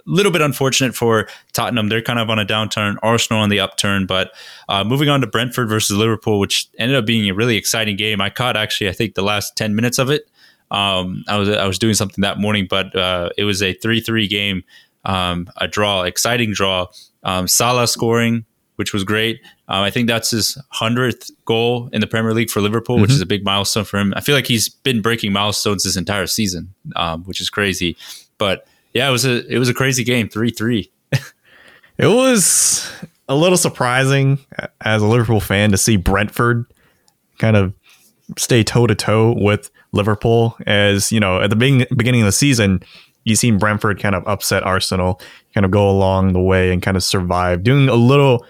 [0.09, 1.89] little bit unfortunate for Tottenham.
[1.89, 2.97] They're kind of on a downturn.
[3.03, 4.07] Arsenal on the upturn.
[4.07, 4.33] But
[4.69, 8.21] uh, moving on to Brentford versus Liverpool, which ended up being a really exciting game.
[8.21, 10.29] I caught actually, I think, the last ten minutes of it.
[10.71, 14.01] Um, I was I was doing something that morning, but uh, it was a three
[14.01, 14.65] three game,
[15.05, 16.87] um, a draw, exciting draw.
[17.23, 18.45] Um, Salah scoring
[18.79, 19.41] which was great.
[19.67, 23.03] Um, I think that's his hundredth goal in the Premier League for Liverpool, mm-hmm.
[23.03, 24.15] which is a big milestone for him.
[24.17, 27.97] I feel like he's been breaking milestones this entire season, um, which is crazy.
[28.39, 30.91] But yeah, it was a it was a crazy game, three three.
[31.13, 32.91] it was
[33.29, 34.39] a little surprising
[34.81, 36.67] as a Liverpool fan to see Brentford
[37.39, 37.75] kind of
[38.37, 40.57] stay toe to toe with Liverpool.
[40.67, 42.83] As you know, at the beginning of the season,
[43.25, 45.21] you seen Brentford kind of upset Arsenal,
[45.55, 48.45] kind of go along the way and kind of survive, doing a little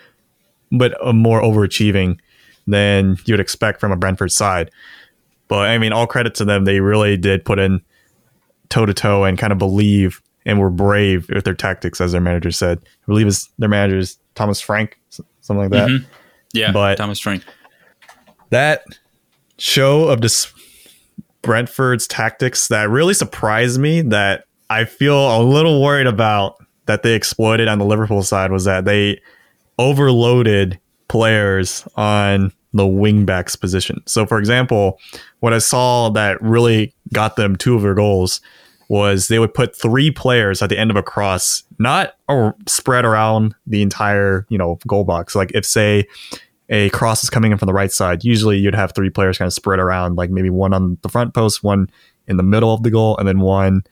[0.70, 2.18] but more overachieving
[2.66, 4.70] than you would expect from a Brentford side.
[5.48, 6.64] But I mean, all credit to them.
[6.64, 7.80] They really did put in
[8.68, 12.22] toe to toe and kind of believe and were brave with their tactics, as their
[12.22, 12.78] manager said.
[12.82, 15.88] I believe is their manager is Thomas Frank, something like that.
[15.90, 16.10] Mm-hmm.
[16.54, 17.44] Yeah, but Thomas Frank.
[18.48, 18.82] That
[19.58, 20.52] show of this
[21.42, 26.56] Brentford's tactics that really surprised me that I feel a little worried about
[26.86, 29.20] that they exploited on the Liverpool side was that they
[29.78, 34.02] overloaded players on the wingbacks position.
[34.06, 34.98] So, for example,
[35.40, 38.40] what I saw that really got them two of their goals
[38.88, 43.04] was they would put three players at the end of a cross, not or spread
[43.04, 45.34] around the entire you know goal box.
[45.34, 46.06] Like if say
[46.70, 49.46] a cross is coming in from the right side, usually you'd have three players kind
[49.46, 51.90] of spread around, like maybe one on the front post, one
[52.26, 53.82] in the middle of the goal, and then one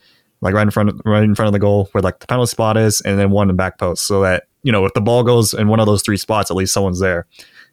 [0.43, 2.51] like right in front of, right in front of the goal where like the penalty
[2.51, 5.01] spot is, and then one in the back post, so that you know, if the
[5.01, 7.27] ball goes in one of those three spots, at least someone's there.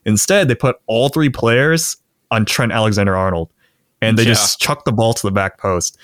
[0.05, 1.97] Instead, they put all three players
[2.29, 3.49] on Trent Alexander Arnold
[4.03, 4.29] and they yeah.
[4.29, 5.97] just chuck the ball to the back post.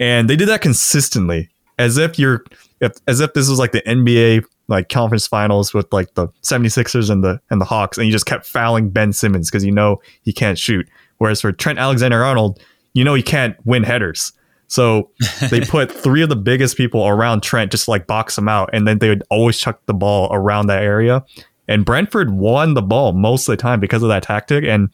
[0.00, 2.44] And they did that consistently, as if you're,
[2.80, 7.10] if, as if this was like the NBA like conference finals with like the 76ers
[7.10, 10.00] and the and the Hawks, and you just kept fouling Ben Simmons because you know
[10.22, 10.88] he can't shoot.
[11.18, 12.60] Whereas for Trent Alexander Arnold,
[12.94, 14.32] you know he can't win headers.
[14.68, 15.10] So
[15.50, 18.88] they put three of the biggest people around Trent just like box him out, and
[18.88, 21.24] then they would always chuck the ball around that area.
[21.68, 24.64] And Brentford won the ball most of the time because of that tactic.
[24.64, 24.88] And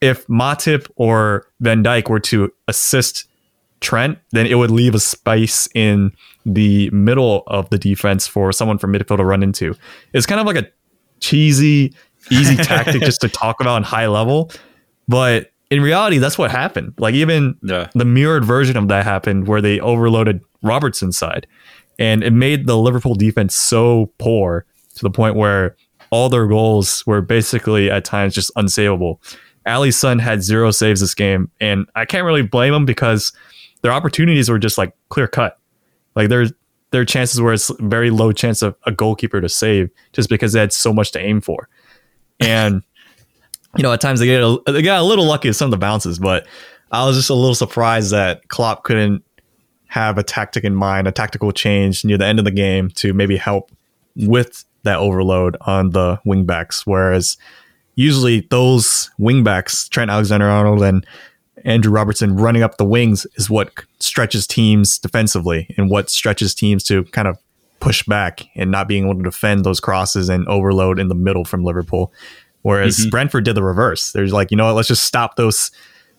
[0.00, 3.27] if Matip or Van Dijk were to assist
[3.80, 6.12] Trent, then it would leave a space in
[6.44, 9.74] the middle of the defense for someone from midfield to run into.
[10.12, 10.66] It's kind of like a
[11.20, 11.94] cheesy,
[12.30, 14.50] easy tactic just to talk about on high level.
[15.06, 16.94] But in reality, that's what happened.
[16.98, 17.88] Like even yeah.
[17.94, 21.46] the mirrored version of that happened where they overloaded Robertson's side.
[21.98, 24.64] And it made the Liverpool defense so poor
[24.96, 25.76] to the point where
[26.10, 29.18] all their goals were basically at times just unsavable.
[29.66, 33.32] Alisson had zero saves this game, and I can't really blame him because
[33.82, 35.58] their opportunities were just like clear cut.
[36.14, 36.52] Like there's
[36.90, 40.52] there are chances where it's very low chance of a goalkeeper to save just because
[40.52, 41.68] they had so much to aim for.
[42.40, 42.82] And
[43.76, 45.70] you know, at times they get a, they got a little lucky with some of
[45.70, 46.46] the bounces, but
[46.90, 49.22] I was just a little surprised that Klopp couldn't
[49.88, 53.12] have a tactic in mind, a tactical change near the end of the game to
[53.12, 53.70] maybe help
[54.16, 56.82] with that overload on the wingbacks.
[56.86, 57.36] Whereas
[57.94, 61.06] usually those wingbacks, Trent Alexander Arnold and
[61.64, 66.84] Andrew Robertson running up the wings is what stretches teams defensively and what stretches teams
[66.84, 67.38] to kind of
[67.80, 71.44] push back and not being able to defend those crosses and overload in the middle
[71.44, 72.12] from Liverpool.
[72.62, 73.10] Whereas mm-hmm.
[73.10, 74.12] Brentford did the reverse.
[74.12, 75.70] There's like, you know what, let's just stop those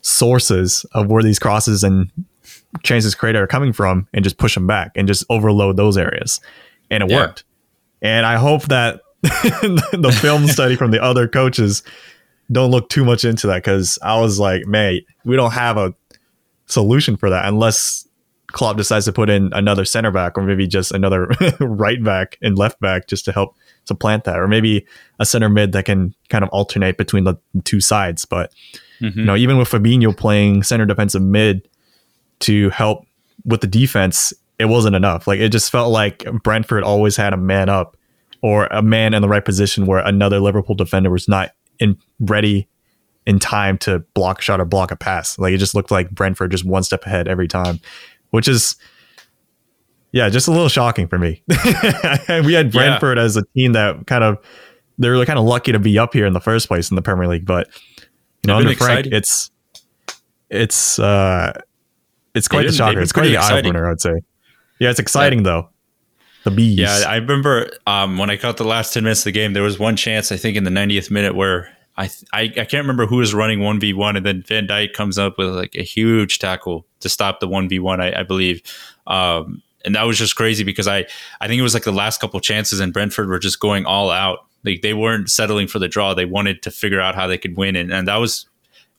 [0.02, 2.10] sources of where these crosses and
[2.84, 6.40] chances created are coming from and just push them back and just overload those areas.
[6.90, 7.18] And it yeah.
[7.18, 7.44] worked.
[8.02, 11.84] And I hope that the film study from the other coaches
[12.52, 15.94] don't look too much into that because I was like, mate, we don't have a
[16.66, 18.08] solution for that unless
[18.48, 21.26] Klopp decides to put in another center back or maybe just another
[21.60, 24.86] right back and left back just to help supplant that, or maybe
[25.20, 28.26] a center mid that can kind of alternate between the two sides.
[28.26, 28.52] But
[29.00, 29.20] mm-hmm.
[29.20, 31.68] you know, even with Fabinho playing center defensive mid
[32.40, 33.06] to help
[33.46, 35.28] with the defense, it wasn't enough.
[35.28, 37.98] Like it just felt like Brentford always had a man up
[38.42, 42.68] or a man in the right position where another Liverpool defender was not in ready
[43.26, 45.38] in time to block a shot or block a pass.
[45.38, 47.80] Like it just looked like Brentford just one step ahead every time,
[48.32, 48.76] which is
[50.12, 51.44] yeah, just a little shocking for me.
[51.48, 53.24] we had Brentford yeah.
[53.24, 54.38] as a team that kind of
[54.98, 57.02] they were kind of lucky to be up here in the first place in the
[57.02, 57.70] Premier League, but
[58.44, 59.14] you know, under Frank, exciting.
[59.14, 59.52] it's
[60.50, 61.54] it's uh
[62.34, 63.00] it's quite the shocker.
[63.00, 64.22] It's quite the eye opener, I'd say.
[64.80, 65.44] Yeah, it's exciting yeah.
[65.44, 65.70] though.
[66.44, 66.78] The bees.
[66.78, 69.54] Yeah, I remember um, when I caught the last ten minutes of the game.
[69.54, 72.76] There was one chance, I think, in the 90th minute where I, I, I can't
[72.76, 75.76] remember who was running one v one, and then Van Dijk comes up with like
[75.76, 78.00] a huge tackle to stop the one v one.
[78.00, 78.62] I believe,
[79.06, 81.06] um, and that was just crazy because I
[81.42, 84.10] I think it was like the last couple chances, and Brentford were just going all
[84.12, 84.46] out.
[84.64, 87.58] Like they weren't settling for the draw; they wanted to figure out how they could
[87.58, 88.49] win, and and that was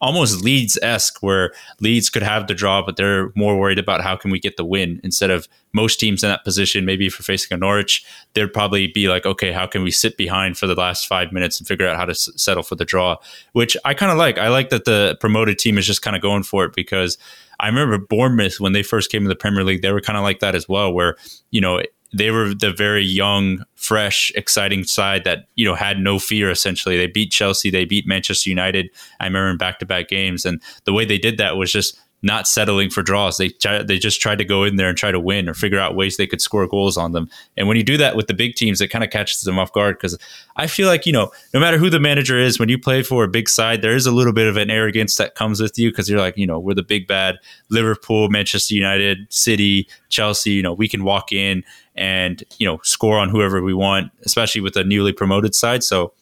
[0.01, 4.17] almost Leeds esque, where Leeds could have the draw, but they're more worried about how
[4.17, 6.85] can we get the win instead of most teams in that position.
[6.85, 10.17] Maybe if we're facing a Norwich, they'd probably be like, okay, how can we sit
[10.17, 12.85] behind for the last five minutes and figure out how to s- settle for the
[12.85, 13.17] draw?
[13.53, 14.39] Which I kind of like.
[14.39, 17.19] I like that the promoted team is just kind of going for it because
[17.61, 20.23] I remember Bournemouth when they first came to the Premier League, they were kind of
[20.23, 21.17] like that as well, where
[21.51, 26.19] you know they were the very young, fresh, exciting side that you know had no
[26.19, 26.51] fear.
[26.51, 28.91] Essentially, they beat Chelsea, they beat Manchester United.
[29.21, 32.91] I remember in back-to-back games, and the way they did that was just not settling
[32.91, 33.39] for draws.
[33.39, 33.51] They
[33.85, 36.17] they just tried to go in there and try to win or figure out ways
[36.17, 37.31] they could score goals on them.
[37.57, 39.73] And when you do that with the big teams, it kind of catches them off
[39.73, 40.19] guard because
[40.57, 43.25] I feel like you know no matter who the manager is, when you play for
[43.25, 45.91] a big side, there is a little bit of an arrogance that comes with you
[45.91, 47.37] because you're like you know we're the big bad
[47.71, 50.51] Liverpool, Manchester United, City, Chelsea.
[50.51, 51.65] You know we can walk in
[52.01, 55.85] and you know score on whoever we want, especially with a newly promoted side.
[55.85, 56.13] So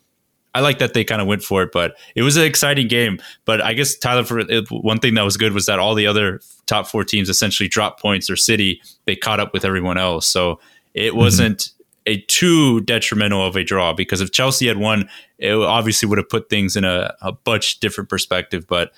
[0.54, 3.18] I like that they kind of went for it, but it was an exciting game.
[3.44, 6.40] But I guess Tyler, for one thing that was good was that all the other
[6.66, 10.60] top four teams essentially dropped points or City they caught up with everyone else, so
[10.92, 11.18] it mm-hmm.
[11.18, 12.12] wasn't mm-hmm.
[12.12, 16.28] a too detrimental of a draw because if Chelsea had won, it obviously would have
[16.28, 18.66] put things in a, a much different perspective.
[18.66, 18.92] But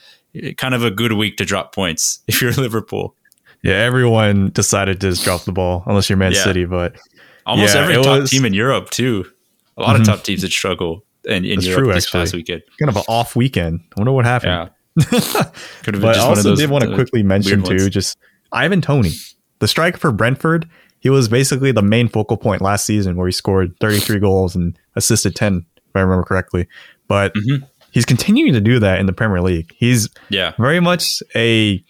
[0.57, 3.15] kind of a good week to drop points if you're Liverpool.
[3.63, 6.45] Yeah, everyone decided to just drop the ball unless you're Man yeah.
[6.45, 6.97] City, but
[7.47, 9.31] almost yeah, every top was, team in Europe too.
[9.77, 10.03] A lot mm-hmm.
[10.03, 12.21] of top teams that struggle in, in Europe true, this actually.
[12.21, 12.63] past weekend.
[12.79, 13.81] Kind of an off weekend.
[13.97, 14.53] I wonder what happened.
[14.53, 14.69] Yeah.
[15.83, 18.19] Could have but I also did want to quickly mention too, just
[18.53, 19.13] Ivan Toney,
[19.59, 20.69] the striker for Brentford.
[20.99, 24.79] He was basically the main focal point last season, where he scored 33 goals and
[24.97, 26.67] assisted 10, if I remember correctly.
[27.09, 27.65] But mm-hmm.
[27.91, 29.73] he's continuing to do that in the Premier League.
[29.77, 31.05] He's yeah very much
[31.35, 31.83] a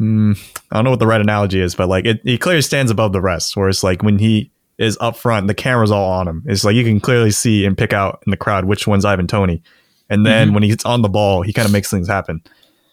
[0.00, 0.38] mm,
[0.70, 3.12] I don't know what the right analogy is, but like it, he clearly stands above
[3.12, 3.56] the rest.
[3.56, 6.42] Whereas like when he is up front, the camera's all on him.
[6.46, 9.26] It's like you can clearly see and pick out in the crowd which one's Ivan
[9.26, 9.62] Toney.
[10.08, 10.54] And then mm-hmm.
[10.54, 12.42] when he's on the ball, he kind of makes things happen.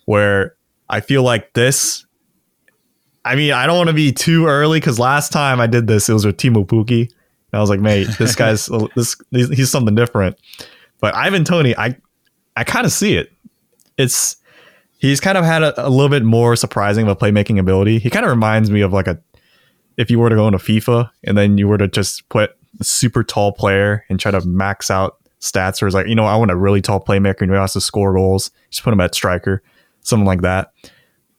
[0.05, 0.55] Where
[0.89, 2.05] I feel like this,
[3.25, 6.07] I mean, I don't want to be too early because last time I did this,
[6.09, 7.01] it was with Teemu Pukki.
[7.01, 10.37] And I was like, mate, this guy's this he's something different.
[10.99, 11.97] But Ivan Toney, I
[12.55, 13.31] I kind of see it.
[13.97, 14.37] It's
[14.97, 17.99] he's kind of had a, a, little bit more surprising of a playmaking ability.
[17.99, 19.19] He kind of reminds me of like a
[19.97, 22.83] if you were to go into FIFA and then you were to just put a
[22.83, 26.35] super tall player and try to max out stats, or it's like you know I
[26.35, 29.15] want a really tall playmaker and who has to score goals, just put him at
[29.15, 29.63] striker,
[30.01, 30.71] something like that.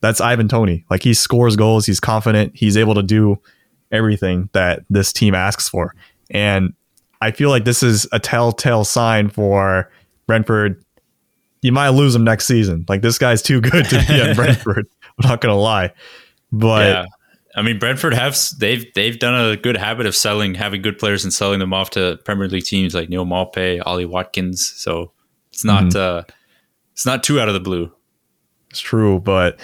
[0.00, 0.84] That's Ivan Toney.
[0.90, 3.40] Like he scores goals, he's confident, he's able to do
[3.90, 5.94] everything that this team asks for,
[6.30, 6.74] and
[7.20, 9.90] I feel like this is a telltale sign for
[10.26, 10.84] Brentford
[11.62, 12.84] you might lose him next season.
[12.88, 14.86] Like this guy's too good to be at Brentford.
[15.18, 15.92] I'm not gonna lie,
[16.52, 17.04] but yeah.
[17.56, 21.24] I mean Brentford have they've they've done a good habit of selling having good players
[21.24, 24.66] and selling them off to Premier League teams like Neal Maupay, Ollie Watkins.
[24.76, 25.12] So
[25.52, 26.18] it's not mm-hmm.
[26.18, 26.22] uh,
[26.92, 27.92] it's not too out of the blue.
[28.70, 29.58] It's true, but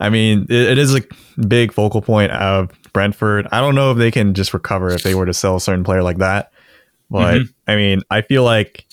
[0.00, 1.02] I mean it, it is a
[1.46, 3.46] big focal point of Brentford.
[3.52, 5.84] I don't know if they can just recover if they were to sell a certain
[5.84, 6.52] player like that.
[7.10, 7.70] But mm-hmm.
[7.70, 8.86] I mean, I feel like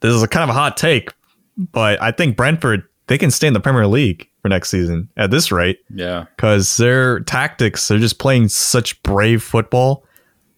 [0.00, 1.10] this is a kind of a hot take,
[1.56, 5.30] but I think Brentford they can stay in the Premier League for next season at
[5.30, 5.80] this rate.
[5.94, 10.04] Yeah, because their tactics they're just playing such brave football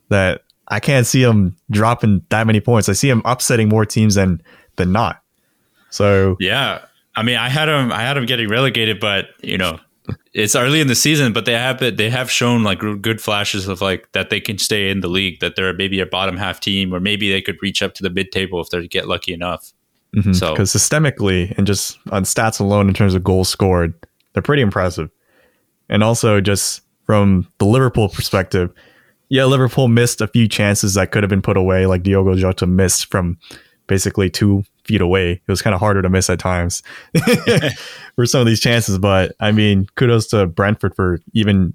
[0.08, 2.88] that I can't see them dropping that many points.
[2.88, 4.42] I see them upsetting more teams than
[4.76, 5.22] than not.
[5.90, 6.84] So yeah,
[7.16, 9.78] I mean, I had them I had them getting relegated, but you know.
[10.34, 13.80] It's early in the season, but they have they have shown like good flashes of
[13.80, 16.92] like that they can stay in the league, that they're maybe a bottom half team,
[16.92, 19.72] or maybe they could reach up to the mid table if they get lucky enough.
[20.14, 20.32] Mm-hmm.
[20.32, 23.94] So because systemically and just on stats alone in terms of goals scored,
[24.32, 25.10] they're pretty impressive.
[25.88, 28.72] And also just from the Liverpool perspective,
[29.28, 32.66] yeah, Liverpool missed a few chances that could have been put away, like Diogo Jota
[32.66, 33.38] missed from
[33.86, 35.32] basically two feet away.
[35.32, 36.82] It was kind of harder to miss at times
[38.14, 38.98] for some of these chances.
[38.98, 41.74] But I mean, kudos to Brentford for even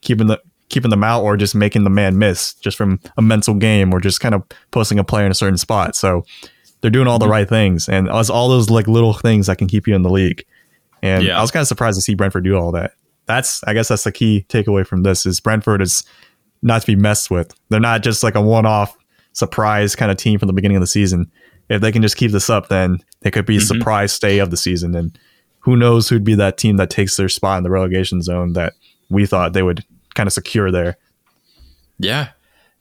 [0.00, 3.54] keeping the keeping them out or just making the man miss just from a mental
[3.54, 5.96] game or just kind of posting a player in a certain spot.
[5.96, 6.24] So
[6.80, 7.32] they're doing all the mm-hmm.
[7.32, 10.10] right things, and it's all those like little things that can keep you in the
[10.10, 10.44] league.
[11.02, 11.38] And yeah.
[11.38, 12.92] I was kind of surprised to see Brentford do all that.
[13.26, 16.04] That's I guess that's the key takeaway from this is Brentford is
[16.62, 17.54] not to be messed with.
[17.68, 18.96] They're not just like a one-off
[19.32, 21.30] surprise kind of team from the beginning of the season.
[21.68, 23.78] If they can just keep this up, then they could be a mm-hmm.
[23.78, 24.94] surprise stay of the season.
[24.94, 25.16] And
[25.60, 28.72] who knows who'd be that team that takes their spot in the relegation zone that
[29.10, 30.96] we thought they would kind of secure there.
[31.98, 32.28] Yeah,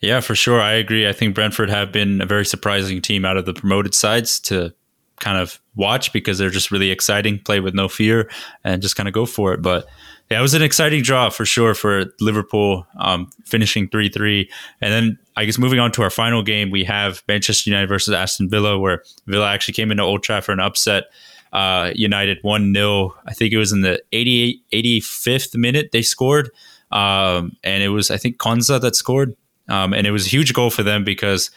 [0.01, 0.61] yeah, for sure.
[0.61, 1.07] I agree.
[1.07, 4.73] I think Brentford have been a very surprising team out of the promoted sides to
[5.19, 8.29] kind of watch because they're just really exciting, play with no fear,
[8.63, 9.61] and just kind of go for it.
[9.61, 9.87] But
[10.29, 14.49] yeah, it was an exciting draw for sure for Liverpool, um, finishing 3 3.
[14.81, 18.13] And then I guess moving on to our final game, we have Manchester United versus
[18.13, 21.05] Aston Villa, where Villa actually came into Old Trafford and upset
[21.53, 23.15] uh, United 1 0.
[23.25, 26.51] I think it was in the 88, 85th minute they scored.
[26.91, 29.35] Um, and it was, I think, Konsa that scored.
[29.69, 31.51] Um, and it was a huge goal for them because,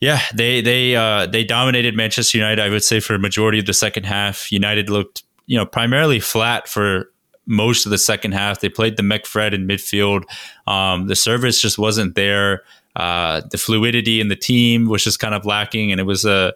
[0.00, 2.60] yeah, they they uh, they dominated Manchester United.
[2.60, 6.20] I would say for a majority of the second half, United looked you know primarily
[6.20, 7.10] flat for
[7.46, 8.60] most of the second half.
[8.60, 10.22] They played the McFred in midfield.
[10.66, 12.62] Um, the service just wasn't there.
[12.94, 16.54] Uh, the fluidity in the team was just kind of lacking, and it was a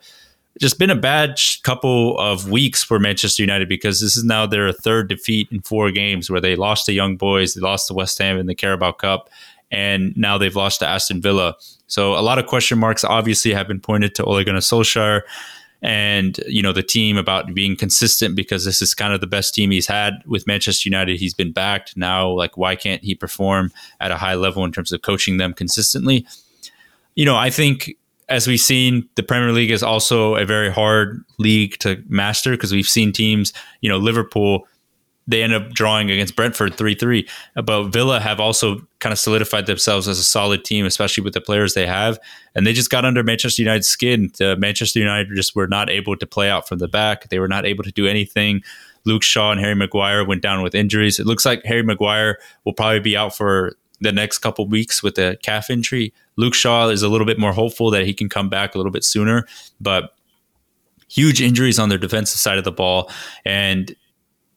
[0.61, 4.71] just been a bad couple of weeks for Manchester United because this is now their
[4.71, 8.19] third defeat in four games where they lost to Young Boys, they lost to West
[8.19, 9.31] Ham in the Carabao Cup,
[9.73, 11.57] and now they've lost to Aston Villa.
[11.89, 15.23] So a lot of question marks obviously have been pointed to Ole Gunnar Solskjaer
[15.81, 19.53] and you know the team about being consistent because this is kind of the best
[19.53, 21.19] team he's had with Manchester United.
[21.19, 22.31] He's been backed now.
[22.31, 26.25] Like why can't he perform at a high level in terms of coaching them consistently?
[27.17, 27.97] You know, I think
[28.29, 32.73] as we've seen, the Premier League is also a very hard league to master because
[32.73, 34.67] we've seen teams, you know, Liverpool
[35.27, 37.29] they end up drawing against Brentford 3 3.
[37.65, 41.41] But Villa have also kind of solidified themselves as a solid team, especially with the
[41.41, 42.19] players they have.
[42.55, 44.31] And they just got under Manchester United's skin.
[44.39, 47.29] The Manchester United just were not able to play out from the back.
[47.29, 48.63] They were not able to do anything.
[49.05, 51.19] Luke Shaw and Harry Maguire went down with injuries.
[51.19, 55.15] It looks like Harry Maguire will probably be out for the next couple weeks with
[55.15, 56.13] the calf injury.
[56.37, 58.93] Luke Shaw is a little bit more hopeful that he can come back a little
[58.93, 59.47] bit sooner,
[59.81, 60.15] but
[61.09, 63.11] huge injuries on their defensive side of the ball.
[63.45, 63.95] And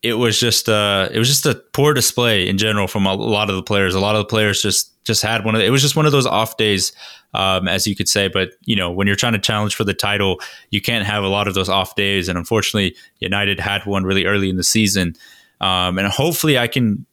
[0.05, 3.49] it was just uh, it was just a poor display in general from a lot
[3.49, 3.95] of the players.
[3.95, 6.05] A lot of the players just just had one of the, it was just one
[6.05, 6.93] of those off days,
[7.33, 8.27] um, as you could say.
[8.27, 10.39] But you know, when you're trying to challenge for the title,
[10.69, 12.29] you can't have a lot of those off days.
[12.29, 15.15] And unfortunately, United had one really early in the season.
[15.59, 17.05] Um, and hopefully I can,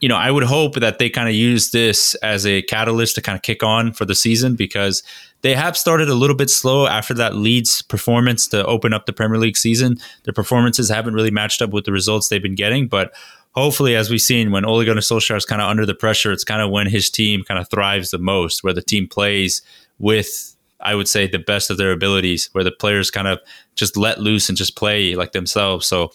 [0.00, 3.22] you know, I would hope that they kind of use this as a catalyst to
[3.22, 5.02] kind of kick on for the season because
[5.42, 9.12] they have started a little bit slow after that Leeds performance to open up the
[9.12, 9.98] Premier League season.
[10.24, 13.12] Their performances haven't really matched up with the results they've been getting, but
[13.54, 16.44] hopefully, as we've seen, when Ole Gunnar Solskjaer is kind of under the pressure, it's
[16.44, 19.62] kind of when his team kind of thrives the most, where the team plays
[19.98, 23.38] with, I would say, the best of their abilities, where the players kind of
[23.74, 25.86] just let loose and just play like themselves.
[25.86, 26.10] So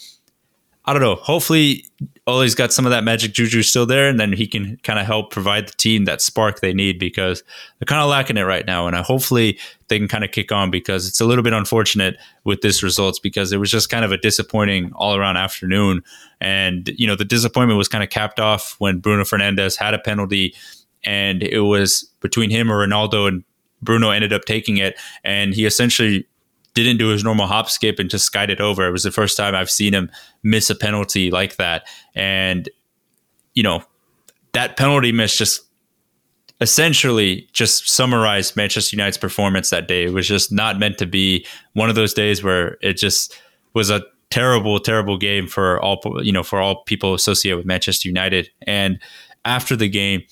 [0.90, 1.18] I don't know.
[1.18, 1.86] Hopefully,
[2.26, 5.06] Ole's got some of that magic juju still there, and then he can kind of
[5.06, 7.44] help provide the team that spark they need because
[7.78, 8.88] they're kind of lacking it right now.
[8.88, 9.60] And I, hopefully,
[9.90, 13.20] they can kind of kick on because it's a little bit unfortunate with this results
[13.20, 16.02] because it was just kind of a disappointing all around afternoon.
[16.42, 20.00] And you know, the disappointment was kind of capped off when Bruno Fernandes had a
[20.00, 20.56] penalty,
[21.04, 23.44] and it was between him or Ronaldo, and
[23.84, 26.26] Bruno ended up taking it, and he essentially
[26.74, 28.88] didn't do his normal hop skip and just skied it over.
[28.88, 30.10] It was the first time I've seen him
[30.44, 31.88] miss a penalty like that.
[32.16, 32.70] And,
[33.54, 33.84] you know,
[34.54, 35.62] that penalty miss just
[36.62, 40.06] essentially just summarized Manchester United's performance that day.
[40.06, 43.40] It was just not meant to be one of those days where it just
[43.74, 48.08] was a terrible, terrible game for all, you know, for all people associated with Manchester
[48.08, 48.50] United.
[48.68, 49.00] And
[49.46, 50.24] after the game,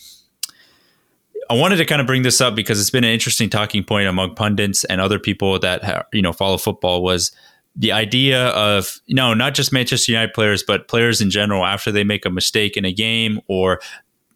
[1.50, 4.08] I wanted to kind of bring this up because it's been an interesting talking point
[4.08, 7.32] among pundits and other people that you know follow football was
[7.76, 11.92] the idea of you know not just Manchester United players but players in general after
[11.92, 13.80] they make a mistake in a game or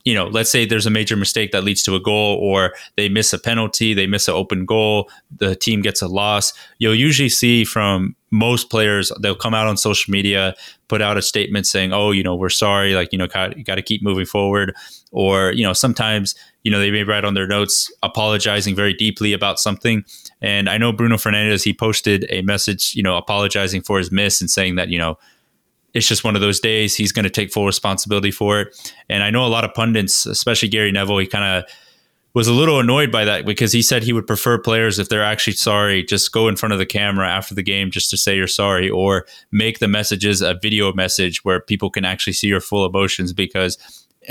[0.06, 3.10] you know let's say there's a major mistake that leads to a goal or they
[3.10, 6.54] miss a penalty they miss an open goal the team gets a loss.
[6.80, 10.56] You'll usually see from most players they'll come out on social media
[10.88, 13.76] put out a statement saying oh you know we're sorry like you know you got
[13.76, 14.74] to keep moving forward
[15.12, 19.34] or you know sometimes you know they may write on their notes apologizing very deeply
[19.34, 20.04] about something.
[20.42, 24.42] And i know bruno fernandes he posted a message you know apologizing for his miss
[24.42, 25.18] and saying that you know
[25.94, 28.94] it's just one of those days he's going to take full responsibility for it.
[29.10, 31.72] And i know a lot of pundits especially gary neville he kind of
[32.34, 35.24] was a little annoyed by that because he said he would prefer players if they're
[35.24, 38.36] actually sorry just go in front of the camera after the game just to say
[38.36, 42.62] you're sorry or make the messages a video message where people can actually see your
[42.62, 43.78] full emotions because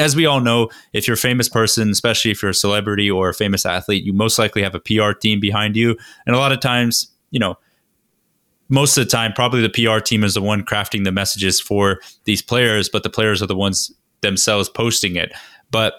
[0.01, 3.28] as we all know, if you're a famous person, especially if you're a celebrity or
[3.28, 5.96] a famous athlete, you most likely have a PR team behind you.
[6.26, 7.59] And a lot of times, you know,
[8.70, 12.01] most of the time, probably the PR team is the one crafting the messages for
[12.24, 13.92] these players, but the players are the ones
[14.22, 15.32] themselves posting it.
[15.70, 15.94] But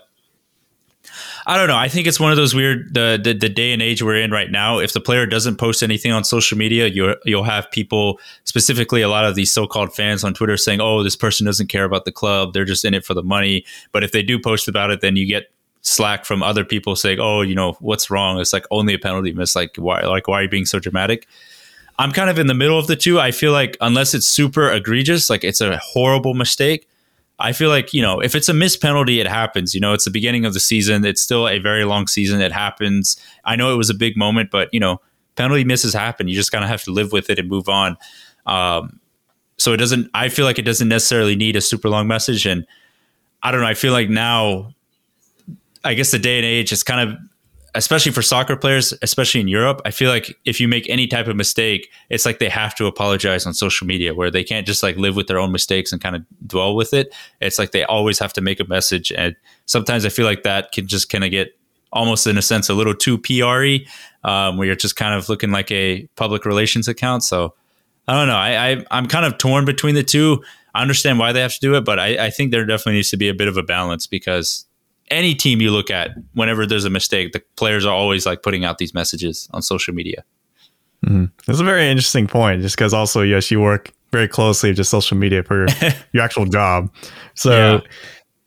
[1.51, 1.75] I don't know.
[1.75, 4.31] I think it's one of those weird the, the, the day and age we're in
[4.31, 4.79] right now.
[4.79, 9.09] If the player doesn't post anything on social media, you you'll have people, specifically a
[9.09, 12.11] lot of these so-called fans on Twitter, saying, "Oh, this person doesn't care about the
[12.13, 15.01] club; they're just in it for the money." But if they do post about it,
[15.01, 18.39] then you get slack from other people saying, "Oh, you know what's wrong?
[18.39, 19.53] It's like only a penalty miss.
[19.53, 19.99] Like why?
[20.05, 21.27] Like why are you being so dramatic?"
[21.99, 23.19] I'm kind of in the middle of the two.
[23.19, 26.87] I feel like unless it's super egregious, like it's a horrible mistake,
[27.41, 29.73] I feel like, you know, if it's a missed penalty, it happens.
[29.73, 31.03] You know, it's the beginning of the season.
[31.03, 32.39] It's still a very long season.
[32.41, 33.17] It happens.
[33.43, 35.01] I know it was a big moment, but, you know,
[35.35, 36.27] penalty misses happen.
[36.27, 37.97] You just kind of have to live with it and move on.
[38.45, 38.99] Um,
[39.57, 42.45] so it doesn't, I feel like it doesn't necessarily need a super long message.
[42.45, 42.65] And
[43.43, 43.67] I don't know.
[43.67, 44.73] I feel like now,
[45.83, 47.17] I guess the day and age is kind of
[47.74, 51.28] especially for soccer players, especially in Europe, I feel like if you make any type
[51.28, 54.84] of mistake, it's like they have to apologize on social media where they can't just
[54.84, 57.13] like live with their own mistakes and kind of dwell with it.
[57.39, 59.11] It's like they always have to make a message.
[59.11, 61.57] And sometimes I feel like that can just kind of get
[61.93, 63.78] almost in a sense a little too PRE,
[64.24, 67.24] um, where you're just kind of looking like a public relations account.
[67.24, 67.53] So
[68.07, 68.36] I don't know.
[68.36, 70.43] I, I I'm kind of torn between the two.
[70.74, 73.09] I understand why they have to do it, but I, I think there definitely needs
[73.11, 74.65] to be a bit of a balance because
[75.12, 78.66] any team you look at, whenever there's a mistake, the players are always like putting
[78.66, 80.24] out these messages on social media.
[81.05, 81.26] Mm-hmm.
[81.45, 84.89] That's a very interesting point, just because also yes, you work very closely with just
[84.89, 85.68] social media for your,
[86.14, 86.93] your actual job,
[87.36, 87.82] so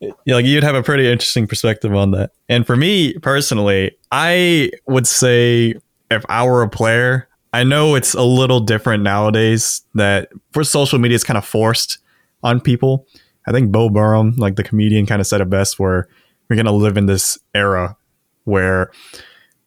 [0.01, 0.11] yeah.
[0.35, 2.31] like you'd have a pretty interesting perspective on that.
[2.49, 5.75] And for me personally, I would say
[6.11, 10.99] if I were a player, I know it's a little different nowadays that for social
[10.99, 11.99] media is kind of forced
[12.43, 13.07] on people.
[13.47, 16.09] I think Bo Burnham, like the comedian, kind of said it best, where
[16.49, 17.97] we're going to live in this era
[18.45, 18.90] where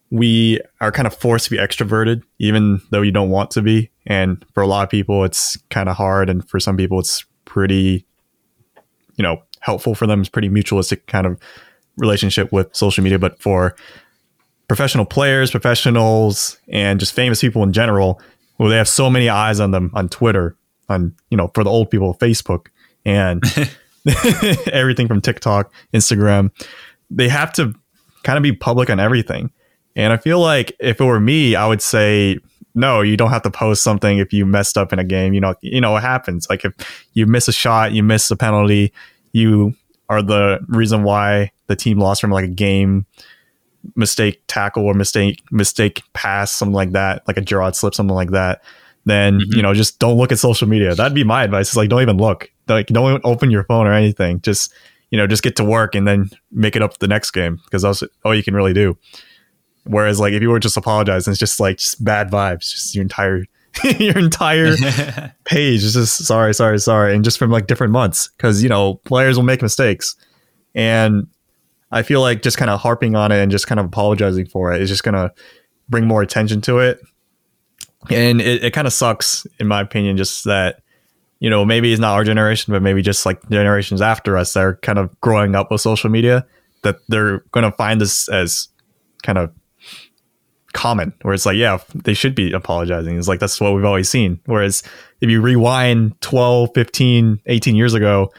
[0.09, 3.91] we are kind of forced to be extroverted, even though you don't want to be.
[4.05, 6.29] And for a lot of people, it's kind of hard.
[6.29, 8.05] And for some people, it's pretty,
[9.15, 10.21] you know, helpful for them.
[10.21, 11.39] It's pretty mutualistic kind of
[11.97, 13.19] relationship with social media.
[13.19, 13.75] But for
[14.67, 18.21] professional players, professionals, and just famous people in general,
[18.57, 20.55] well, they have so many eyes on them on Twitter,
[20.87, 22.67] on, you know, for the old people, Facebook.
[23.03, 23.43] And
[24.71, 26.51] everything from TikTok, Instagram.
[27.09, 27.73] They have to
[28.23, 29.51] kind of be public on everything.
[29.95, 32.37] And I feel like if it were me, I would say
[32.75, 35.33] no, you don't have to post something if you messed up in a game.
[35.33, 36.47] You know, you know what happens.
[36.47, 36.73] Like if
[37.13, 38.93] you miss a shot, you miss a penalty,
[39.31, 39.73] you
[40.09, 43.07] are the reason why the team lost from like a game
[43.95, 48.31] mistake tackle or mistake mistake pass, something like that, like a Gerard slip, something like
[48.31, 48.61] that.
[49.07, 49.55] Then mm-hmm.
[49.55, 50.93] you know, just don't look at social media.
[50.93, 51.69] That'd be my advice.
[51.69, 52.51] Is like don't even look.
[52.67, 54.41] Like don't open your phone or anything.
[54.41, 54.73] Just
[55.09, 57.83] you know, just get to work and then make it up the next game because
[57.83, 58.97] that's all you can really do.
[59.85, 63.03] Whereas like if you were just apologizing, it's just like just bad vibes, just your
[63.03, 63.45] entire
[63.97, 64.75] your entire
[65.45, 68.95] page is just sorry, sorry, sorry, and just from like different months because you know
[69.05, 70.17] players will make mistakes,
[70.75, 71.27] and
[71.93, 74.73] I feel like just kind of harping on it and just kind of apologizing for
[74.73, 75.31] it is just gonna
[75.87, 76.99] bring more attention to it,
[78.11, 80.81] and it, it kind of sucks in my opinion, just that
[81.39, 84.63] you know maybe it's not our generation, but maybe just like generations after us that
[84.63, 86.45] are kind of growing up with social media
[86.83, 88.69] that they're gonna find this as
[89.23, 89.51] kind of
[90.73, 93.17] common where it's like yeah they should be apologizing.
[93.17, 94.39] It's like that's what we've always seen.
[94.45, 94.83] Whereas
[95.21, 98.31] if you rewind 12 15 18 years ago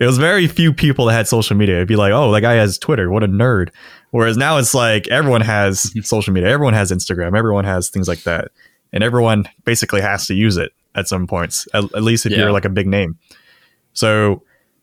[0.00, 1.76] it was very few people that had social media.
[1.76, 3.70] It'd be like oh that guy has twitter what a nerd.
[4.10, 8.22] Whereas now it's like everyone has social media everyone has instagram everyone has things like
[8.24, 8.50] that
[8.92, 12.38] and everyone basically has to use it at some points at, at least if yeah.
[12.38, 13.18] you're like a big name
[13.92, 14.42] so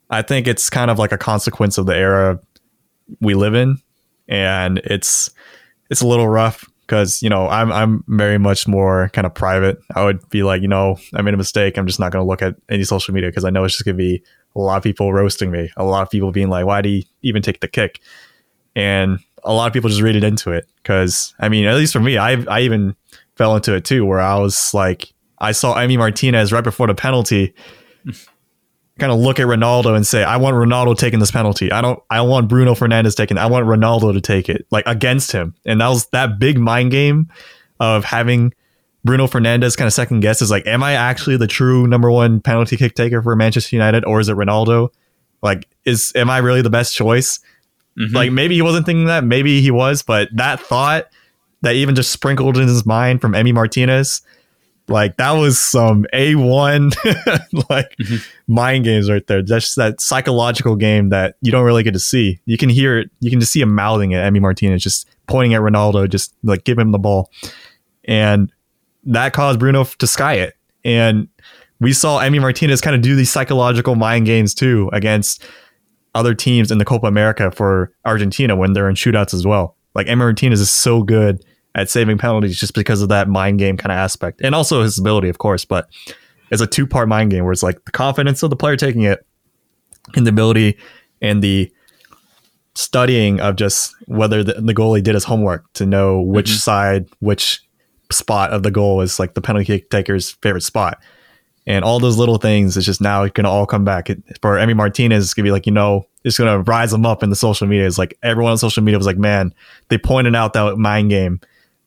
[0.09, 2.39] i think it's kind of like a consequence of the era
[3.21, 3.77] we live in
[4.27, 5.29] and it's
[5.89, 9.79] it's a little rough because you know I'm I'm very much more kind of private.
[9.95, 11.77] I would be like, you know, I made a mistake.
[11.77, 13.85] I'm just not going to look at any social media because I know it's just
[13.85, 14.23] going to be
[14.55, 17.03] a lot of people roasting me, a lot of people being like, why do you
[17.21, 17.99] even take the kick?
[18.75, 21.93] And a lot of people just read it into it because I mean, at least
[21.93, 22.95] for me, I I even
[23.35, 26.95] fell into it too, where I was like, I saw Emi Martinez right before the
[26.95, 27.53] penalty
[28.99, 31.71] kind of look at Ronaldo and say, I want Ronaldo taking this penalty.
[31.71, 33.41] I don't I want Bruno Fernandes taking it.
[33.41, 35.55] I want Ronaldo to take it, like against him.
[35.65, 37.29] And that was that big mind game
[37.79, 38.53] of having
[39.03, 42.39] Bruno Fernandes kind of second guess is like, am I actually the true number one
[42.39, 44.89] penalty kick taker for Manchester United or is it Ronaldo?
[45.41, 47.39] Like, is am I really the best choice?
[47.99, 48.15] Mm-hmm.
[48.15, 51.07] Like maybe he wasn't thinking that, maybe he was, but that thought
[51.61, 54.21] that even just sprinkled in his mind from Emi Martinez
[54.87, 56.95] like that was some A1
[57.69, 58.53] like mm-hmm.
[58.53, 59.41] mind games right there.
[59.41, 62.39] Just that psychological game that you don't really get to see.
[62.45, 65.53] You can hear it, you can just see him mouthing at Emi Martinez, just pointing
[65.53, 67.31] at Ronaldo, just like give him the ball.
[68.03, 68.51] And
[69.05, 70.53] that caused Bruno to sky it.
[70.83, 71.27] And
[71.79, 75.43] we saw Emi Martinez kind of do these psychological mind games too against
[76.13, 79.74] other teams in the Copa America for Argentina when they're in shootouts as well.
[79.95, 81.43] Like Emi Martinez is so good
[81.73, 84.99] at saving penalties just because of that mind game kind of aspect and also his
[84.99, 85.65] ability, of course.
[85.65, 85.89] But
[86.51, 89.01] it's a two part mind game where it's like the confidence of the player taking
[89.01, 89.25] it
[90.15, 90.77] and the ability
[91.21, 91.71] and the
[92.75, 96.57] studying of just whether the, the goalie did his homework to know which mm-hmm.
[96.57, 97.61] side, which
[98.11, 101.01] spot of the goal is like the penalty kick taker's favorite spot.
[101.67, 102.77] And all those little things.
[102.77, 104.07] It's just now it's going to all come back.
[104.41, 107.07] For Emi Martinez, it's going to be like, you know, it's going to rise them
[107.07, 107.87] up in the social media.
[107.87, 109.51] It's like everyone on social media was like, man,
[109.89, 111.39] they pointed out that mind game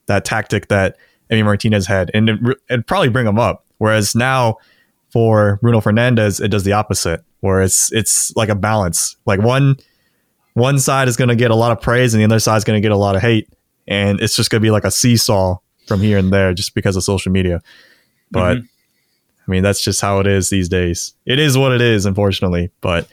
[0.09, 0.97] that tactic that
[1.31, 3.64] Emi Martinez had, and it, would probably bring him up.
[3.79, 4.57] Whereas now
[5.12, 9.16] for Bruno Fernandes, it does the opposite, where it's it's like a balance.
[9.24, 9.76] Like one
[10.55, 12.64] one side is going to get a lot of praise, and the other side is
[12.64, 13.49] going to get a lot of hate,
[13.87, 16.97] and it's just going to be like a seesaw from here and there, just because
[16.97, 17.61] of social media.
[18.31, 18.66] But mm-hmm.
[19.49, 21.14] I mean, that's just how it is these days.
[21.24, 23.09] It is what it is, unfortunately, but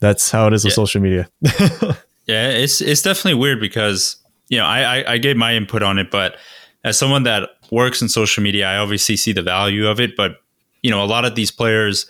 [0.00, 1.28] that's how it is with social media.
[2.26, 4.16] yeah, it's it's definitely weird because
[4.48, 6.36] you know, I, I gave my input on it, but
[6.82, 10.16] as someone that works in social media, I obviously see the value of it.
[10.16, 10.42] But
[10.82, 12.06] you know, a lot of these players,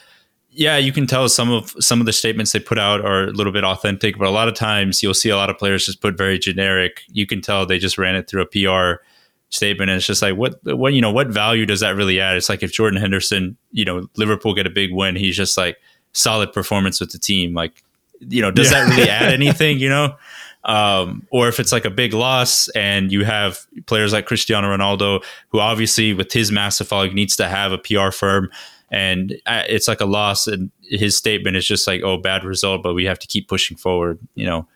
[0.50, 3.32] yeah, you can tell some of some of the statements they put out are a
[3.32, 6.00] little bit authentic, but a lot of times you'll see a lot of players just
[6.00, 7.02] put very generic.
[7.08, 9.02] You can tell they just ran it through a PR
[9.50, 12.36] statement, and it's just like what what you know what value does that really add?
[12.36, 15.76] It's like if Jordan Henderson, you know, Liverpool get a big win, he's just like
[16.12, 17.82] solid performance with the team, like
[18.20, 18.84] you know, does yeah.
[18.84, 19.78] that really add anything?
[19.78, 20.16] You know.
[20.62, 25.24] Um, or if it's like a big loss and you have players like Cristiano Ronaldo,
[25.48, 28.50] who obviously with his massive following needs to have a PR firm,
[28.90, 32.82] and uh, it's like a loss, and his statement is just like, "Oh, bad result,
[32.82, 34.68] but we have to keep pushing forward." You know,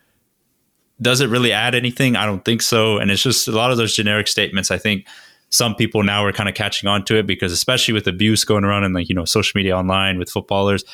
[1.00, 2.16] does it really add anything?
[2.16, 2.98] I don't think so.
[2.98, 4.70] And it's just a lot of those generic statements.
[4.70, 5.06] I think
[5.50, 8.64] some people now are kind of catching on to it because, especially with abuse going
[8.64, 10.84] around and like you know social media online with footballers,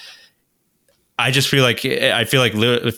[1.18, 2.54] I just feel like eh, I feel like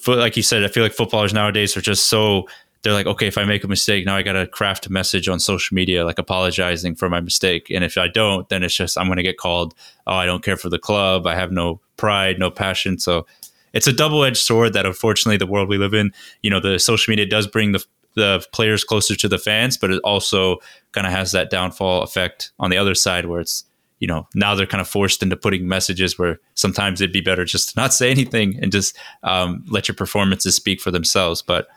[0.06, 2.46] like you said, I feel like footballers nowadays are just so
[2.82, 5.28] they're like, okay, if I make a mistake, now I got to craft a message
[5.28, 7.70] on social media, like apologizing for my mistake.
[7.70, 9.74] And if I don't, then it's just I'm going to get called.
[10.06, 11.26] Oh, I don't care for the club.
[11.26, 12.98] I have no pride, no passion.
[12.98, 13.24] So
[13.72, 16.12] it's a double edged sword that unfortunately the world we live in,
[16.42, 19.90] you know, the social media does bring the the players closer to the fans, but
[19.90, 20.58] it also
[20.92, 23.64] kind of has that downfall effect on the other side where it's
[24.00, 27.44] you know now they're kind of forced into putting messages where sometimes it'd be better
[27.44, 31.42] just to not say anything and just um, let your performances speak for themselves.
[31.42, 31.68] But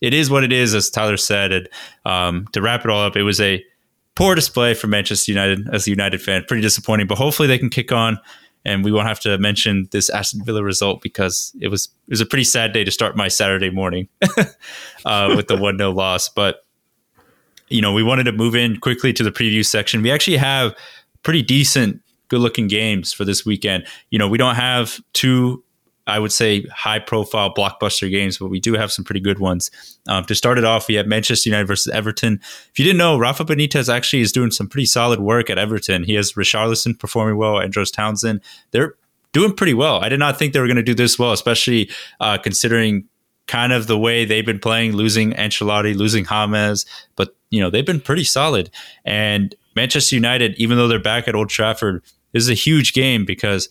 [0.00, 1.52] it is what it is, as Tyler said.
[1.52, 1.68] And
[2.04, 3.64] um, to wrap it all up, it was a
[4.14, 6.44] poor display for Manchester United as a United fan.
[6.46, 8.18] Pretty disappointing, but hopefully they can kick on.
[8.64, 12.20] And we won't have to mention this Aston Villa result because it was it was
[12.20, 14.08] a pretty sad day to start my Saturday morning
[15.04, 16.28] uh, with the one 0 loss.
[16.28, 16.64] But
[17.68, 20.02] you know, we wanted to move in quickly to the preview section.
[20.02, 20.76] We actually have
[21.22, 23.86] pretty decent, good looking games for this weekend.
[24.10, 25.64] You know, we don't have two,
[26.06, 29.70] I would say, high profile blockbuster games, but we do have some pretty good ones.
[30.08, 32.40] Um, to start it off, we have Manchester United versus Everton.
[32.42, 36.02] If you didn't know, Rafa Benitez actually is doing some pretty solid work at Everton.
[36.02, 38.40] He has Richarlison performing well, Andros Townsend.
[38.72, 38.94] They're
[39.32, 40.00] doing pretty well.
[40.02, 41.90] I did not think they were going to do this well, especially
[42.20, 43.04] uh, considering
[43.46, 46.86] kind of the way they've been playing, losing Ancelotti, losing James,
[47.16, 48.70] but you know they've been pretty solid.
[49.04, 53.68] And Manchester United, even though they're back at Old Trafford, is a huge game because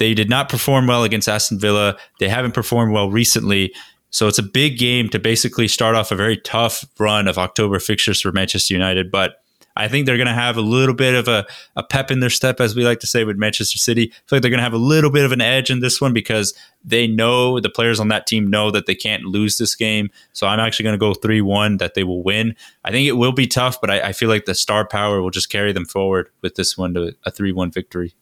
[0.00, 1.94] they did not perform well against Aston Villa.
[2.18, 3.74] They haven't performed well recently.
[4.08, 7.78] So it's a big game to basically start off a very tough run of October
[7.78, 9.10] fixtures for Manchester United.
[9.10, 9.34] But
[9.76, 11.46] I think they're going to have a little bit of a,
[11.76, 14.10] a pep in their step, as we like to say with Manchester City.
[14.10, 16.00] I feel like they're going to have a little bit of an edge in this
[16.00, 19.74] one because they know the players on that team know that they can't lose this
[19.74, 20.08] game.
[20.32, 22.56] So I'm actually going to go 3 1 that they will win.
[22.84, 25.30] I think it will be tough, but I, I feel like the star power will
[25.30, 28.14] just carry them forward with this one to a 3 1 victory.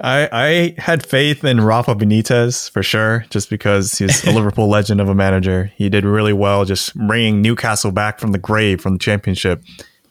[0.00, 5.00] I, I had faith in Rafa Benitez for sure, just because he's a Liverpool legend
[5.00, 5.72] of a manager.
[5.76, 9.62] He did really well, just bringing Newcastle back from the grave from the championship.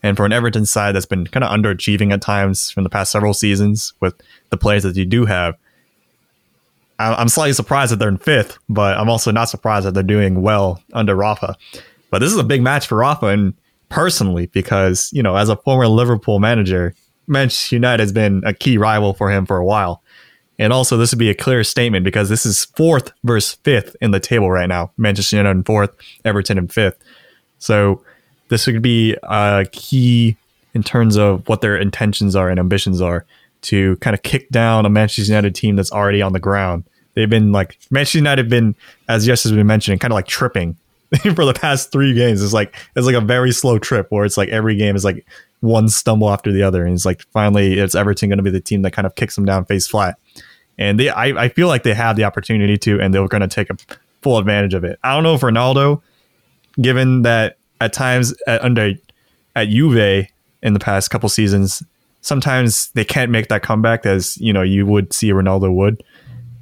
[0.04, 3.12] And for an Everton side that's been kind of underachieving at times from the past
[3.12, 4.14] several seasons with
[4.50, 5.58] the players that you do have,
[7.00, 10.42] I'm slightly surprised that they're in fifth, but I'm also not surprised that they're doing
[10.42, 11.56] well under Rafa.
[12.10, 13.54] But this is a big match for Rafa, and
[13.90, 16.96] personally, because you know, as a former Liverpool manager,
[17.28, 20.02] Manchester United has been a key rival for him for a while.
[20.60, 24.12] And also, this would be a clear statement because this is fourth versus fifth in
[24.12, 24.92] the table right now.
[24.98, 25.92] Manchester United in fourth,
[26.26, 26.98] Everton in fifth.
[27.60, 28.02] So
[28.50, 30.36] this would be a key
[30.74, 33.26] in terms of what their intentions are and ambitions are
[33.62, 36.84] to kind of kick down a Manchester United team that's already on the ground.
[37.14, 38.76] They've been like Manchester United have been,
[39.10, 40.78] as Jess has been mentioning, kind of like tripping
[41.36, 42.42] for the past three games.
[42.44, 45.26] It's like it's like a very slow trip where it's like every game is like
[45.62, 48.62] one stumble after the other, and it's like finally it's Everton going to be the
[48.62, 50.18] team that kind of kicks them down face flat.
[50.78, 53.48] And they, I, I feel like they have the opportunity to, and they're going to
[53.48, 53.78] take a
[54.22, 55.00] full advantage of it.
[55.04, 56.02] I don't know if Ronaldo,
[56.80, 58.94] given that at times at, under
[59.56, 60.28] at Juve
[60.62, 61.82] in the past couple seasons,
[62.22, 66.04] sometimes they can't make that comeback as you know you would see Ronaldo would,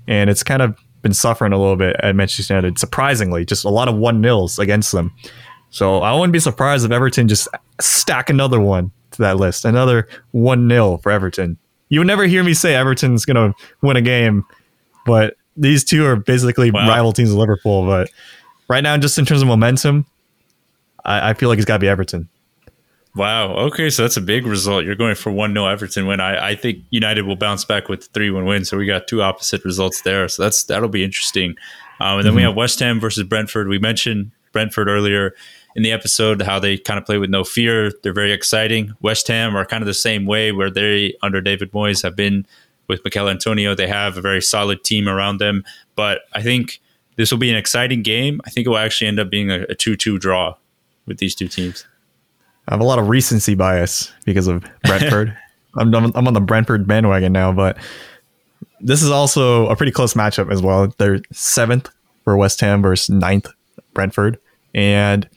[0.07, 2.79] and it's kind of been suffering a little bit at Manchester United.
[2.79, 5.13] Surprisingly, just a lot of one nils against them.
[5.75, 7.49] So I wouldn't be surprised if Everton just
[7.81, 11.57] stack another one to that list, another one 0 for Everton.
[11.89, 14.45] You would never hear me say Everton's going to win a game,
[15.05, 16.87] but these two are basically wow.
[16.87, 17.85] rival teams of Liverpool.
[17.85, 18.09] But
[18.69, 20.05] right now, just in terms of momentum,
[21.03, 22.29] I, I feel like it's got to be Everton.
[23.13, 23.53] Wow.
[23.57, 24.85] Okay, so that's a big result.
[24.85, 26.21] You're going for one 0 Everton win.
[26.21, 28.63] I, I think United will bounce back with the three one win.
[28.63, 30.29] So we got two opposite results there.
[30.29, 31.57] So that's that'll be interesting.
[31.99, 32.35] Um, and then mm-hmm.
[32.37, 33.67] we have West Ham versus Brentford.
[33.67, 35.35] We mentioned Brentford earlier
[35.75, 37.91] in the episode how they kind of play with no fear.
[38.01, 38.93] They're very exciting.
[39.01, 42.45] West Ham are kind of the same way where they under David Moyes have been
[42.87, 43.75] with Michail Antonio.
[43.75, 45.63] They have a very solid team around them.
[45.95, 46.79] But I think
[47.17, 48.39] this will be an exciting game.
[48.45, 50.55] I think it will actually end up being a, a 2-2 draw
[51.05, 51.85] with these two teams.
[52.67, 55.37] I have a lot of recency bias because of Brentford.
[55.77, 57.77] I'm, I'm on the Brentford bandwagon now, but
[58.79, 60.93] this is also a pretty close matchup as well.
[60.97, 61.89] They're seventh
[62.23, 63.47] for West Ham versus ninth
[63.93, 64.39] Brentford.
[64.73, 65.29] And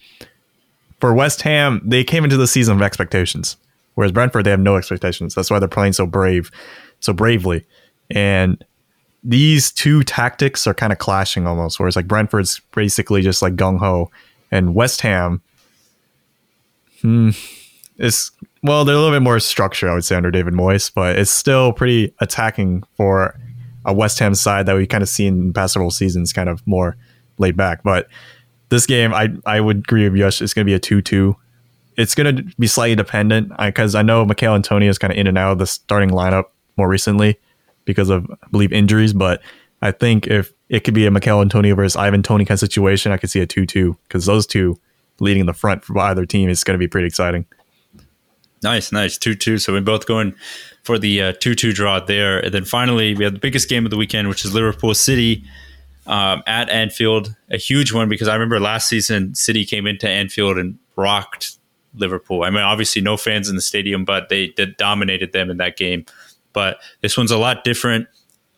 [1.00, 3.56] for West Ham, they came into the season with expectations,
[3.94, 5.34] whereas Brentford they have no expectations.
[5.34, 6.50] That's why they're playing so brave,
[7.00, 7.64] so bravely.
[8.10, 8.64] And
[9.22, 11.78] these two tactics are kind of clashing almost.
[11.78, 14.10] Whereas like Brentford's basically just like gung ho,
[14.50, 15.42] and West Ham,
[17.02, 17.30] hmm,
[17.98, 18.30] is
[18.62, 21.30] well, they're a little bit more structured, I would say, under David Moyes, but it's
[21.30, 23.38] still pretty attacking for
[23.84, 26.66] a West Ham side that we kind of seen in past several seasons, kind of
[26.66, 26.96] more
[27.38, 27.82] laid back.
[27.82, 28.08] But
[28.68, 30.42] this game, I I would agree with Yash.
[30.42, 31.36] It's going to be a two-two.
[31.96, 35.18] It's going to be slightly dependent because I, I, know Michail Antonio is kind of
[35.18, 36.44] in and out of the starting lineup
[36.76, 37.38] more recently
[37.84, 39.12] because of I believe injuries.
[39.12, 39.42] But
[39.82, 43.10] I think if it could be a Michail Antonio versus Ivan Toney kind of situation,
[43.10, 44.78] I could see a two-two because those two
[45.20, 47.46] leading the front for either team is going to be pretty exciting.
[48.62, 49.18] Nice, nice.
[49.18, 49.58] 2 2.
[49.58, 50.34] So we're both going
[50.82, 52.40] for the uh, 2 2 draw there.
[52.40, 55.44] And then finally, we have the biggest game of the weekend, which is Liverpool City
[56.08, 60.56] um, at Anfield, a huge one because I remember last season City came into Anfield
[60.56, 61.58] and rocked
[61.94, 62.44] Liverpool.
[62.44, 65.76] I mean, obviously no fans in the stadium, but they did, dominated them in that
[65.76, 66.06] game.
[66.54, 68.08] But this one's a lot different.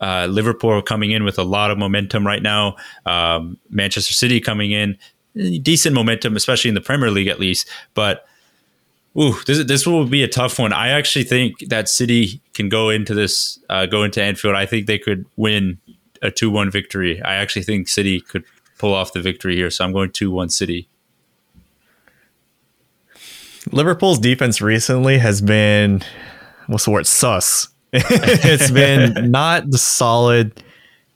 [0.00, 2.76] Uh, Liverpool coming in with a lot of momentum right now.
[3.04, 4.96] Um, Manchester City coming in,
[5.34, 7.68] decent momentum, especially in the Premier League at least.
[7.94, 8.26] But
[9.18, 10.72] ooh, this this will be a tough one.
[10.72, 14.54] I actually think that City can go into this, uh, go into Anfield.
[14.54, 15.78] I think they could win
[16.22, 17.20] a two one victory.
[17.22, 18.44] I actually think City could
[18.78, 19.70] pull off the victory here.
[19.70, 20.88] So I'm going two one City.
[23.72, 26.02] Liverpool's defense recently has been
[26.66, 27.68] what's the word sus.
[27.92, 30.62] it's been not the solid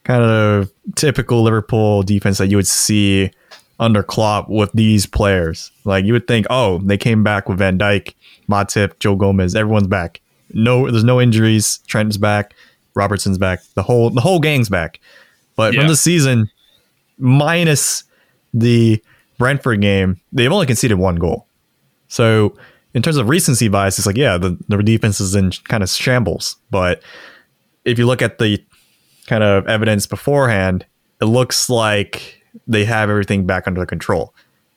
[0.03, 3.31] kind of typical Liverpool defense that you would see
[3.79, 5.71] under Klopp with these players.
[5.83, 8.13] Like you would think, oh, they came back with Van Dijk,
[8.49, 10.21] Matip, Joe Gomez, everyone's back.
[10.53, 11.79] No, there's no injuries.
[11.87, 12.53] Trent's back,
[12.95, 13.61] Robertson's back.
[13.75, 14.99] The whole the whole gang's back.
[15.55, 15.81] But yeah.
[15.81, 16.49] from the season,
[17.17, 18.03] minus
[18.53, 19.01] the
[19.37, 21.47] Brentford game, they've only conceded one goal.
[22.07, 22.55] So
[22.93, 25.89] in terms of recency bias, it's like, yeah, the, the defense is in kind of
[25.89, 26.55] shambles.
[26.71, 27.01] But
[27.83, 28.63] if you look at the
[29.27, 30.85] kind of evidence beforehand,
[31.21, 34.33] it looks like they have everything back under control.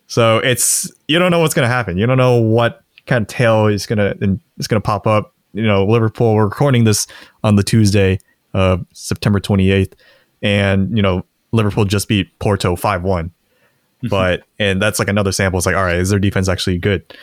[0.09, 1.97] So it's you don't know what's going to happen.
[1.97, 5.35] You don't know what kind of tail is going to is going to pop up.
[5.59, 6.35] You know, Liverpool.
[6.35, 7.07] We're recording this
[7.43, 8.21] on the Tuesday,
[8.55, 9.95] uh, September 28th,
[10.43, 13.29] and you know Liverpool just beat Porto five one.
[13.29, 14.09] Mm-hmm.
[14.09, 15.59] But and that's like another sample.
[15.59, 17.15] It's like, all right, is their defense actually good?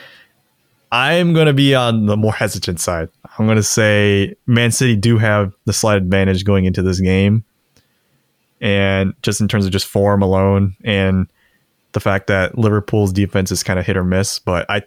[0.91, 3.09] I'm going to be on the more hesitant side.
[3.38, 7.43] I'm going to say Man City do have the slight advantage going into this game.
[8.61, 11.27] And just in terms of just form alone and
[11.91, 14.83] the fact that Liverpool's defense is kind of hit or miss, but I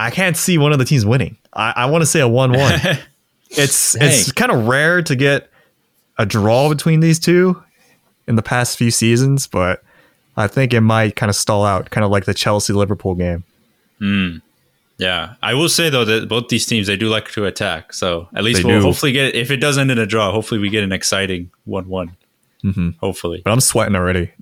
[0.00, 1.36] I can't see one of the teams winning.
[1.52, 2.80] I, I want to say a one-one.
[3.50, 5.50] it's it's kind of rare to get
[6.18, 7.62] a draw between these two
[8.26, 9.82] in the past few seasons, but
[10.36, 13.44] I think it might kind of stall out, kind of like the Chelsea Liverpool game.
[14.00, 14.42] Mm.
[14.98, 18.28] Yeah, I will say though that both these teams they do like to attack, so
[18.34, 18.86] at least they we'll do.
[18.86, 22.16] hopefully get if it does end in a draw, hopefully we get an exciting one-one.
[22.62, 22.90] Mm-hmm.
[23.00, 24.30] Hopefully, but I'm sweating already.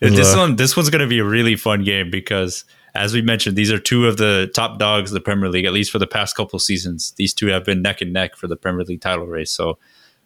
[0.00, 2.64] this one, this one's going to be a really fun game because,
[2.94, 5.72] as we mentioned, these are two of the top dogs of the Premier League, at
[5.72, 7.12] least for the past couple seasons.
[7.16, 9.50] These two have been neck and neck for the Premier League title race.
[9.50, 9.78] So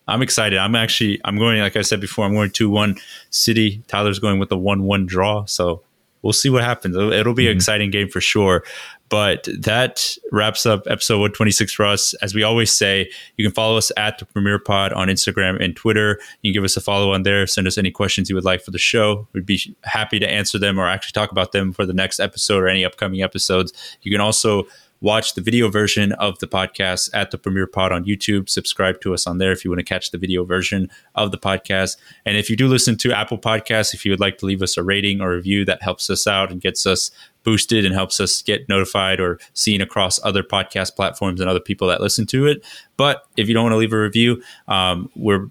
[0.06, 0.58] I'm excited.
[0.58, 2.24] I'm actually I'm going like I said before.
[2.24, 2.96] I'm going two one
[3.30, 3.82] City.
[3.88, 5.44] Tyler's going with a one one draw.
[5.46, 5.82] So
[6.22, 6.96] we'll see what happens.
[6.96, 7.52] It'll, it'll be mm-hmm.
[7.52, 8.64] an exciting game for sure.
[9.08, 12.14] But that wraps up episode 126 for us.
[12.14, 15.74] As we always say, you can follow us at the Premier Pod on Instagram and
[15.74, 16.20] Twitter.
[16.42, 17.46] You can give us a follow on there.
[17.46, 19.26] Send us any questions you would like for the show.
[19.32, 22.62] We'd be happy to answer them or actually talk about them for the next episode
[22.62, 23.72] or any upcoming episodes.
[24.02, 24.66] You can also
[25.00, 28.48] watch the video version of the podcast at the Premier Pod on YouTube.
[28.48, 31.38] Subscribe to us on there if you want to catch the video version of the
[31.38, 31.96] podcast.
[32.26, 34.76] And if you do listen to Apple Podcasts, if you would like to leave us
[34.76, 37.10] a rating or review, that helps us out and gets us
[37.48, 41.88] boosted and helps us get notified or seen across other podcast platforms and other people
[41.88, 42.62] that listen to it.
[42.98, 45.50] But if you don't want to leave a review, um, we're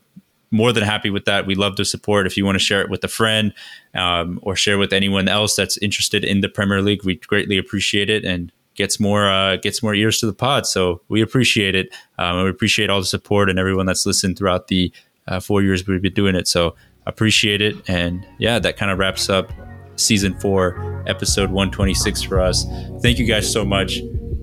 [0.52, 1.48] more than happy with that.
[1.48, 2.28] We love the support.
[2.28, 3.52] If you want to share it with a friend
[3.96, 8.12] um, or share with anyone else that's interested in the Premier League, we greatly appreciate
[8.12, 8.24] it.
[8.24, 10.68] And gets more uh, gets more ears to the pod.
[10.68, 11.90] So we appreciate it.
[12.20, 14.94] Um, we appreciate all the support and everyone that's listened throughout the
[15.28, 16.48] uh, four years we've been doing it.
[16.48, 16.76] So
[17.08, 17.76] appreciate it.
[17.90, 19.52] And yeah, that kind of wraps up
[19.98, 22.66] season four, episode 126 for us.
[23.02, 24.00] Thank you guys so much.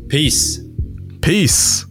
[0.09, 0.61] Peace.
[1.23, 1.87] Peace.